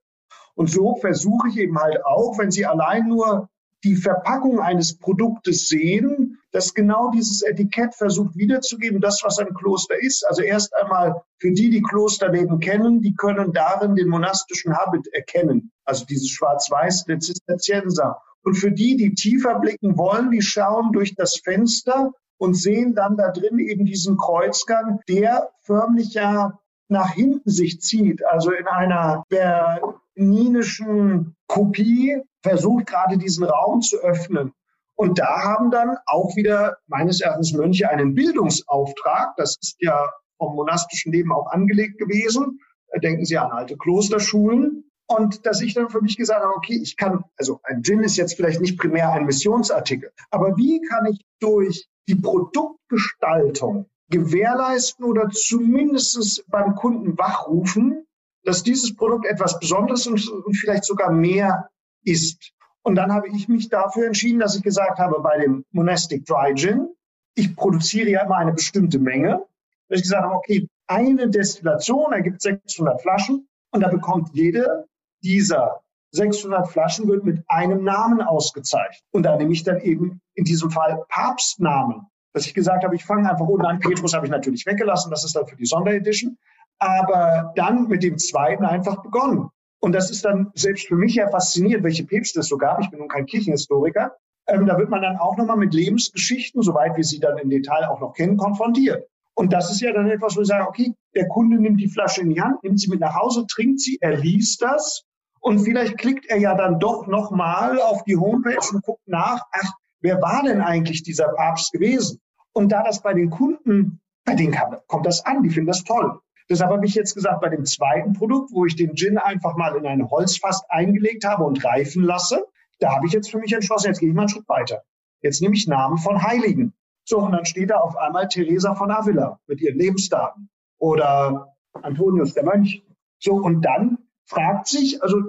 [0.54, 3.48] Und so versuche ich eben halt auch, wenn Sie allein nur
[3.84, 9.98] die Verpackung eines Produktes sehen, dass genau dieses Etikett versucht wiederzugeben, das, was ein Kloster
[9.98, 10.26] ist.
[10.28, 15.72] Also erst einmal für die, die Klosterleben kennen, die können darin den monastischen Habit erkennen,
[15.86, 18.20] also dieses Schwarz-Weiß der Zisterzienser.
[18.42, 23.16] Und für die, die tiefer blicken wollen, die schauen durch das Fenster und sehen dann
[23.16, 26.58] da drin eben diesen Kreuzgang, der förmlich ja
[26.88, 34.52] nach hinten sich zieht, also in einer berninischen Kopie versucht gerade diesen Raum zu öffnen.
[34.96, 39.34] Und da haben dann auch wieder meines Erachtens Mönche einen Bildungsauftrag.
[39.36, 40.08] Das ist ja
[40.38, 42.60] vom monastischen Leben auch angelegt gewesen.
[43.02, 44.84] Denken Sie an alte Klosterschulen.
[45.06, 48.16] Und dass ich dann für mich gesagt habe, okay, ich kann, also ein Gin ist
[48.16, 55.30] jetzt vielleicht nicht primär ein Missionsartikel, aber wie kann ich durch die Produktgestaltung gewährleisten oder
[55.30, 58.06] zumindest beim Kunden wachrufen,
[58.44, 60.20] dass dieses Produkt etwas Besonderes und,
[60.54, 61.70] vielleicht sogar mehr
[62.04, 62.52] ist.
[62.82, 66.54] Und dann habe ich mich dafür entschieden, dass ich gesagt habe, bei dem Monastic Dry
[66.54, 66.88] Gin,
[67.34, 69.42] ich produziere ja immer eine bestimmte Menge,
[69.88, 74.86] dass ich gesagt habe, okay, eine Destillation ergibt 600 Flaschen und da bekommt jede
[75.22, 75.80] dieser
[76.12, 79.02] 600 Flaschen wird mit einem Namen ausgezeichnet.
[79.10, 82.06] Und da nehme ich dann eben in diesem Fall Papstnamen.
[82.32, 83.78] Dass ich gesagt habe, ich fange einfach unten an.
[83.78, 86.36] Petrus habe ich natürlich weggelassen, das ist dann für die Sonderedition.
[86.78, 89.48] Aber dann mit dem zweiten einfach begonnen.
[89.80, 92.80] Und das ist dann selbst für mich ja faszinierend, welche Päpste es so gab.
[92.80, 94.16] Ich bin nun kein Kirchenhistoriker.
[94.46, 97.88] Ähm, da wird man dann auch nochmal mit Lebensgeschichten, soweit wir sie dann im Detail
[97.88, 99.06] auch noch kennen, konfrontiert.
[99.34, 102.22] Und das ist ja dann etwas, wo ich sage, okay, der Kunde nimmt die Flasche
[102.22, 105.04] in die Hand, nimmt sie mit nach Hause, trinkt sie, er liest das
[105.40, 109.72] und vielleicht klickt er ja dann doch nochmal auf die Homepage und guckt nach, ach,
[110.04, 112.20] wer war denn eigentlich dieser Papst gewesen?
[112.52, 114.54] Und da das bei den Kunden, bei denen
[114.86, 116.20] kommt das an, die finden das toll.
[116.48, 119.74] Deshalb habe ich jetzt gesagt, bei dem zweiten Produkt, wo ich den Gin einfach mal
[119.76, 122.44] in eine Holzfass eingelegt habe und reifen lasse,
[122.80, 124.82] da habe ich jetzt für mich entschlossen, jetzt gehe ich mal einen Schritt weiter.
[125.22, 126.74] Jetzt nehme ich Namen von Heiligen.
[127.04, 132.34] So, und dann steht da auf einmal Teresa von Avila mit ihren Lebensdaten oder Antonius
[132.34, 132.84] der Mönch.
[133.18, 135.22] So, und dann fragt sich, also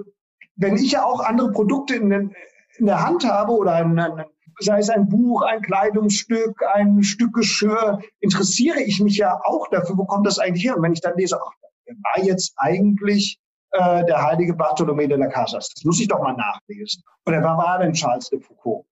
[0.54, 2.34] wenn ich ja auch andere Produkte in, den,
[2.76, 4.24] in der Hand habe oder ein, ein,
[4.58, 9.96] sei es ein Buch, ein Kleidungsstück, ein Stück Geschirr, interessiere ich mich ja auch dafür,
[9.98, 10.76] wo kommt das eigentlich her?
[10.76, 11.52] Und wenn ich dann lese, ach,
[11.84, 13.38] wer war jetzt eigentlich
[13.72, 15.68] äh, der heilige Bartholomé de la Casas?
[15.74, 17.02] Das muss ich doch mal nachlesen.
[17.26, 18.86] Oder wer war denn Charles de Foucault?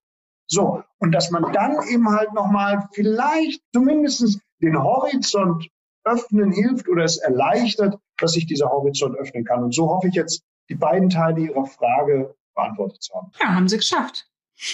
[0.47, 5.67] So, und dass man dann eben halt nochmal vielleicht zumindest den Horizont
[6.03, 9.63] öffnen hilft oder es erleichtert, dass sich dieser Horizont öffnen kann.
[9.63, 13.31] Und so hoffe ich jetzt, die beiden Teile Ihrer Frage beantwortet zu haben.
[13.39, 14.27] Ja, haben Sie geschafft.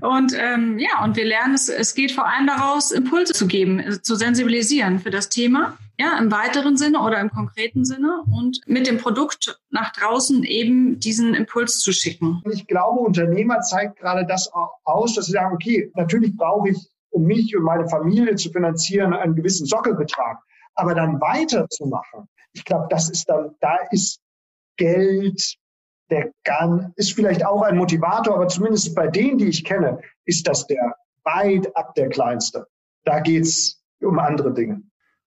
[0.00, 3.80] und ähm, ja, und wir lernen es, es geht vor allem daraus, Impulse zu geben,
[3.80, 5.76] äh, zu sensibilisieren für das Thema.
[5.98, 10.98] ja, im weiteren Sinne oder im konkreten Sinne und mit dem Produkt nach draußen eben
[11.00, 12.42] diesen Impuls zu schicken.
[12.50, 14.50] Ich glaube, Unternehmer zeigt gerade das
[14.84, 16.78] aus, dass sie sagen, okay, natürlich brauche ich,
[17.10, 20.38] um mich und meine Familie zu finanzieren, einen gewissen Sockelbetrag.
[20.74, 24.20] Aber dann weiterzumachen, ich glaube, das ist dann, da ist
[24.76, 25.56] Geld,
[26.12, 30.46] der kann, ist vielleicht auch ein Motivator, aber zumindest bei denen, die ich kenne, ist
[30.46, 30.94] das der
[31.24, 32.66] weit ab der kleinste.
[33.04, 34.82] Da geht's um andere Dinge.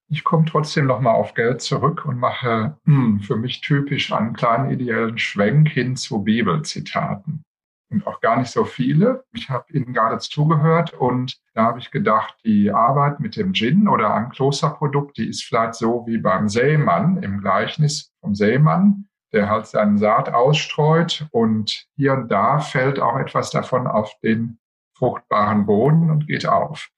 [0.07, 4.69] Ich komme trotzdem nochmal auf Geld zurück und mache hm, für mich typisch einen kleinen
[4.69, 7.43] ideellen Schwenk hin zu Bibelzitaten.
[7.89, 9.23] Und auch gar nicht so viele.
[9.33, 13.87] Ich habe Ihnen gerade zugehört und da habe ich gedacht, die Arbeit mit dem Gin
[13.87, 19.49] oder einem Klosterprodukt, die ist vielleicht so wie beim Sämann im Gleichnis vom Sämann, der
[19.49, 24.59] halt seinen Saat ausstreut und hier und da fällt auch etwas davon auf den
[24.97, 26.89] fruchtbaren Boden und geht auf.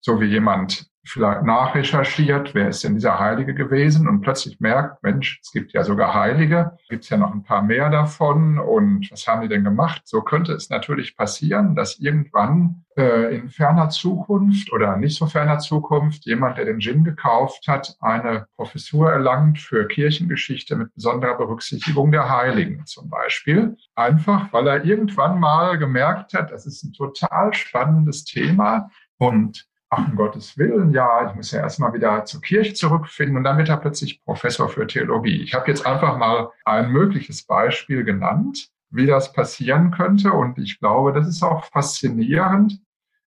[0.00, 5.40] So wie jemand vielleicht nachrecherchiert, wer ist denn dieser Heilige gewesen und plötzlich merkt, Mensch,
[5.42, 9.26] es gibt ja sogar Heilige, gibt es ja noch ein paar mehr davon und was
[9.26, 10.02] haben die denn gemacht?
[10.04, 15.58] So könnte es natürlich passieren, dass irgendwann äh, in ferner Zukunft oder nicht so ferner
[15.58, 22.12] Zukunft jemand, der den Gin gekauft hat, eine Professur erlangt für Kirchengeschichte mit besonderer Berücksichtigung
[22.12, 23.76] der Heiligen zum Beispiel.
[23.94, 30.08] Einfach, weil er irgendwann mal gemerkt hat, das ist ein total spannendes Thema und ach,
[30.08, 33.68] um Gottes Willen, ja, ich muss ja erstmal wieder zur Kirche zurückfinden und dann wird
[33.68, 35.42] er plötzlich Professor für Theologie.
[35.42, 40.78] Ich habe jetzt einfach mal ein mögliches Beispiel genannt, wie das passieren könnte und ich
[40.78, 42.80] glaube, das ist auch faszinierend,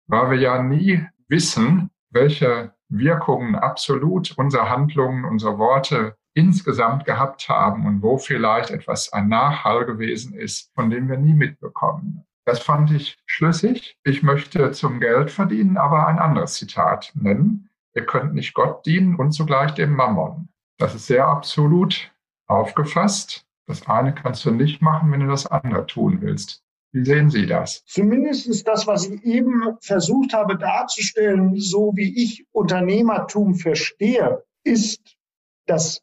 [0.07, 7.85] weil wir ja nie wissen, welche Wirkungen absolut unsere Handlungen, unsere Worte insgesamt gehabt haben
[7.87, 12.25] und wo vielleicht etwas ein Nachhall gewesen ist, von dem wir nie mitbekommen.
[12.45, 13.97] Das fand ich schlüssig.
[14.03, 17.69] Ich möchte zum Geld verdienen, aber ein anderes Zitat nennen.
[17.95, 20.49] Ihr könnt nicht Gott dienen und zugleich dem Mammon.
[20.77, 22.13] Das ist sehr absolut
[22.47, 23.45] aufgefasst.
[23.65, 26.63] Das eine kannst du nicht machen, wenn du das andere tun willst.
[26.91, 27.83] Wie sehen Sie das?
[27.87, 35.17] Zumindest das, was ich eben versucht habe darzustellen, so wie ich Unternehmertum verstehe, ist,
[35.65, 36.01] dass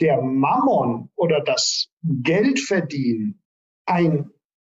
[0.00, 3.40] der Mammon oder das Geldverdienen
[3.86, 4.31] ein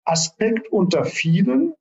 [0.09, 1.75] Aspekt unter vielen,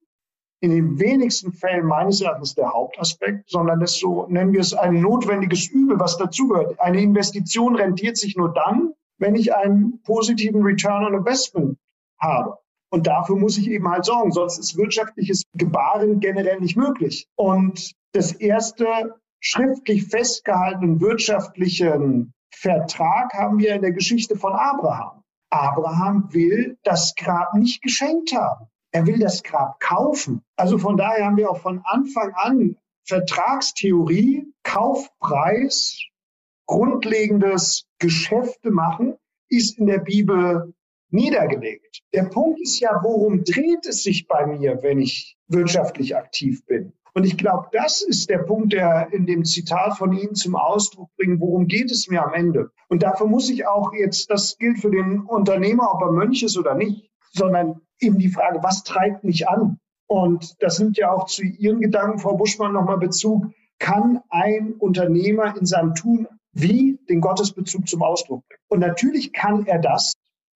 [0.60, 5.02] in den wenigsten Fällen meines Erachtens der Hauptaspekt, sondern das so, nennen wir es ein
[5.02, 6.80] notwendiges Übel, was dazugehört.
[6.80, 11.78] Eine Investition rentiert sich nur dann, wenn ich einen positiven Return on Investment
[12.20, 12.58] habe.
[12.90, 17.28] Und dafür muss ich eben halt sorgen, sonst ist wirtschaftliches Gebaren generell nicht möglich.
[17.36, 25.17] Und das erste schriftlich festgehaltenen wirtschaftlichen Vertrag haben wir in der Geschichte von Abraham.
[25.50, 28.68] Abraham will das Grab nicht geschenkt haben.
[28.92, 30.44] Er will das Grab kaufen.
[30.56, 35.98] Also von daher haben wir auch von Anfang an Vertragstheorie, Kaufpreis,
[36.66, 39.16] grundlegendes Geschäfte machen,
[39.50, 40.74] ist in der Bibel
[41.10, 42.02] niedergelegt.
[42.14, 46.94] Der Punkt ist ja, worum dreht es sich bei mir, wenn ich wirtschaftlich aktiv bin?
[47.18, 51.10] Und ich glaube, das ist der Punkt, der in dem Zitat von Ihnen zum Ausdruck
[51.18, 52.70] bringt, worum geht es mir am Ende?
[52.90, 56.60] Und dafür muss ich auch jetzt, das gilt für den Unternehmer, ob er Mönch ist
[56.60, 59.80] oder nicht, sondern eben die Frage, was treibt mich an?
[60.06, 63.48] Und das nimmt ja auch zu Ihren Gedanken, Frau Buschmann, nochmal Bezug.
[63.80, 68.62] Kann ein Unternehmer in seinem Tun wie den Gottesbezug zum Ausdruck bringen?
[68.68, 70.14] Und natürlich kann er das.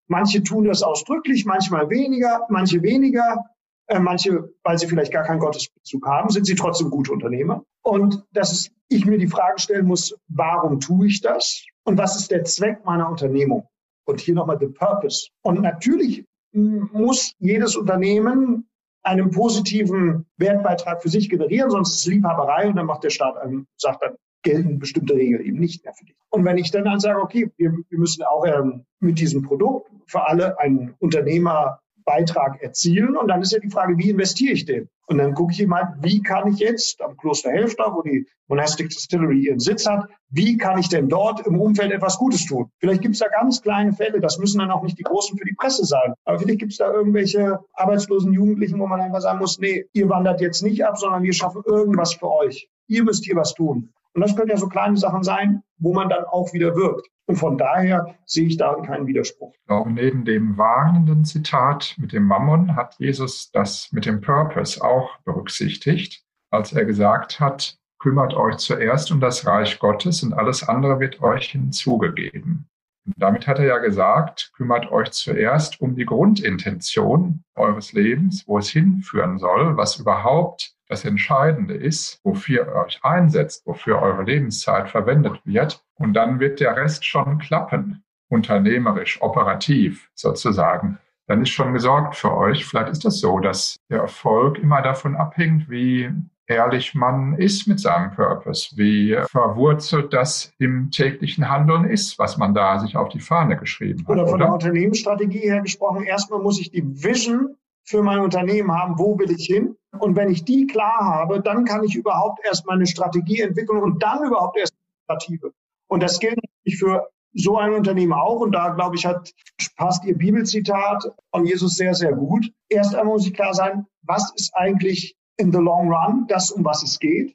[0.09, 3.47] Manche tun das ausdrücklich, manchmal weniger, manche weniger.
[3.91, 7.64] Äh, manche, weil sie vielleicht gar keinen Gottesbezug haben, sind sie trotzdem gute Unternehmer.
[7.82, 11.64] Und dass ich mir die Frage stellen muss, warum tue ich das?
[11.82, 13.66] Und was ist der Zweck meiner Unternehmung?
[14.05, 15.30] Und hier nochmal the purpose.
[15.43, 18.68] Und natürlich muss jedes Unternehmen
[19.03, 23.38] einen positiven Wertbeitrag für sich generieren, sonst ist es Liebhaberei und dann macht der Staat
[23.38, 26.16] einen, sagt dann, gelten bestimmte Regeln eben nicht mehr für dich.
[26.30, 29.91] Und wenn ich dann, dann sage, okay, wir, wir müssen auch ähm, mit diesem Produkt
[30.07, 33.17] für alle einen Unternehmer Beitrag erzielen.
[33.17, 34.89] Und dann ist ja die Frage, wie investiere ich den?
[35.07, 38.91] Und dann gucke ich mal, wie kann ich jetzt am Kloster Helfter, wo die Monastic
[38.91, 42.71] Distillery ihren Sitz hat, wie kann ich denn dort im Umfeld etwas Gutes tun?
[42.79, 45.45] Vielleicht gibt es da ganz kleine Fälle, das müssen dann auch nicht die großen für
[45.45, 46.15] die Presse sein.
[46.25, 50.09] Aber vielleicht gibt es da irgendwelche arbeitslosen Jugendlichen, wo man einfach sagen muss, nee, ihr
[50.09, 52.69] wandert jetzt nicht ab, sondern wir schaffen irgendwas für euch.
[52.87, 53.93] Ihr müsst hier was tun.
[54.15, 57.09] Und das können ja so kleine Sachen sein, wo man dann auch wieder wirkt.
[57.31, 59.55] Und von daher sehe ich darin keinen Widerspruch.
[59.68, 65.16] Glaube, neben dem warnenden Zitat mit dem Mammon hat Jesus das mit dem Purpose auch
[65.18, 70.99] berücksichtigt, als er gesagt hat, kümmert euch zuerst um das Reich Gottes und alles andere
[70.99, 72.68] wird euch hinzugegeben.
[73.07, 78.59] Und damit hat er ja gesagt, kümmert euch zuerst um die Grundintention eures Lebens, wo
[78.59, 84.88] es hinführen soll, was überhaupt Das Entscheidende ist, wofür ihr euch einsetzt, wofür eure Lebenszeit
[84.88, 85.84] verwendet wird.
[85.95, 90.99] Und dann wird der Rest schon klappen, unternehmerisch, operativ sozusagen.
[91.28, 92.66] Dann ist schon gesorgt für euch.
[92.66, 96.11] Vielleicht ist das so, dass der Erfolg immer davon abhängt, wie
[96.49, 102.53] ehrlich man ist mit seinem Purpose, wie verwurzelt das im täglichen Handeln ist, was man
[102.53, 104.09] da sich auf die Fahne geschrieben hat.
[104.09, 104.47] Oder von oder?
[104.47, 109.30] der Unternehmensstrategie her gesprochen, erstmal muss ich die Vision für mein Unternehmen haben, wo will
[109.30, 109.76] ich hin?
[109.99, 114.03] Und wenn ich die klar habe, dann kann ich überhaupt erst meine Strategie entwickeln und
[114.03, 115.53] dann überhaupt erst die Initiative.
[115.88, 118.41] Und das gilt natürlich für so ein Unternehmen auch.
[118.41, 119.32] Und da, glaube ich, hat,
[119.76, 122.51] passt Ihr Bibelzitat von Jesus sehr, sehr gut.
[122.68, 126.64] Erst einmal muss ich klar sein, was ist eigentlich in the long run das, um
[126.64, 127.34] was es geht?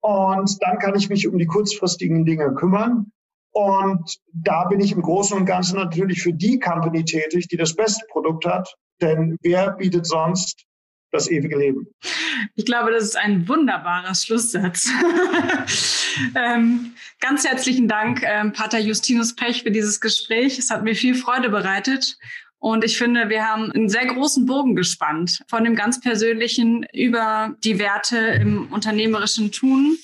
[0.00, 3.12] Und dann kann ich mich um die kurzfristigen Dinge kümmern.
[3.52, 7.74] Und da bin ich im Großen und Ganzen natürlich für die Company tätig, die das
[7.74, 8.74] beste Produkt hat.
[9.00, 10.64] Denn wer bietet sonst
[11.12, 11.88] das ewige Leben.
[12.54, 14.88] Ich glaube, das ist ein wunderbarer Schlusssatz.
[16.34, 20.58] ähm, ganz herzlichen Dank, ähm, Pater Justinus Pech, für dieses Gespräch.
[20.58, 22.16] Es hat mir viel Freude bereitet.
[22.60, 27.56] Und ich finde, wir haben einen sehr großen Bogen gespannt, von dem ganz Persönlichen über
[27.64, 29.96] die Werte im unternehmerischen Tun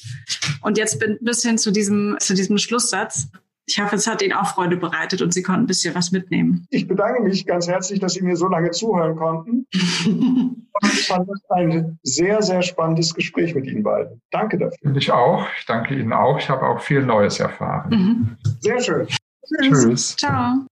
[0.62, 3.28] und jetzt bis hin zu diesem, zu diesem Schlusssatz.
[3.68, 6.66] Ich hoffe, es hat Ihnen auch Freude bereitet und Sie konnten ein bisschen was mitnehmen.
[6.70, 9.66] Ich bedanke mich ganz herzlich, dass Sie mir so lange zuhören konnten.
[9.72, 14.20] ich fand es ein sehr, sehr spannendes Gespräch mit Ihnen beiden.
[14.30, 14.94] Danke dafür.
[14.94, 15.46] Ich auch.
[15.58, 16.38] Ich danke Ihnen auch.
[16.38, 17.90] Ich habe auch viel Neues erfahren.
[17.90, 18.36] Mhm.
[18.60, 19.08] Sehr schön.
[19.08, 19.82] Tschüss.
[19.82, 20.16] Tschüss.
[20.16, 20.66] Ciao.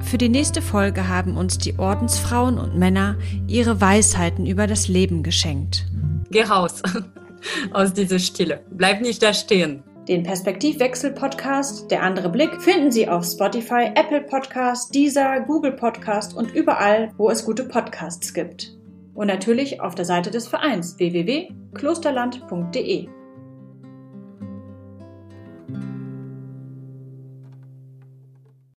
[0.00, 3.16] Für die nächste Folge haben uns die Ordensfrauen und Männer
[3.48, 5.86] ihre Weisheiten über das Leben geschenkt.
[6.30, 6.82] Geh raus
[7.72, 8.60] aus dieser Stille.
[8.70, 9.82] Bleib nicht da stehen.
[10.08, 16.54] Den Perspektivwechsel-Podcast Der andere Blick finden Sie auf Spotify, Apple Podcast, Deezer, Google Podcast und
[16.54, 18.74] überall, wo es gute Podcasts gibt.
[19.12, 23.17] Und natürlich auf der Seite des Vereins www.klosterland.de.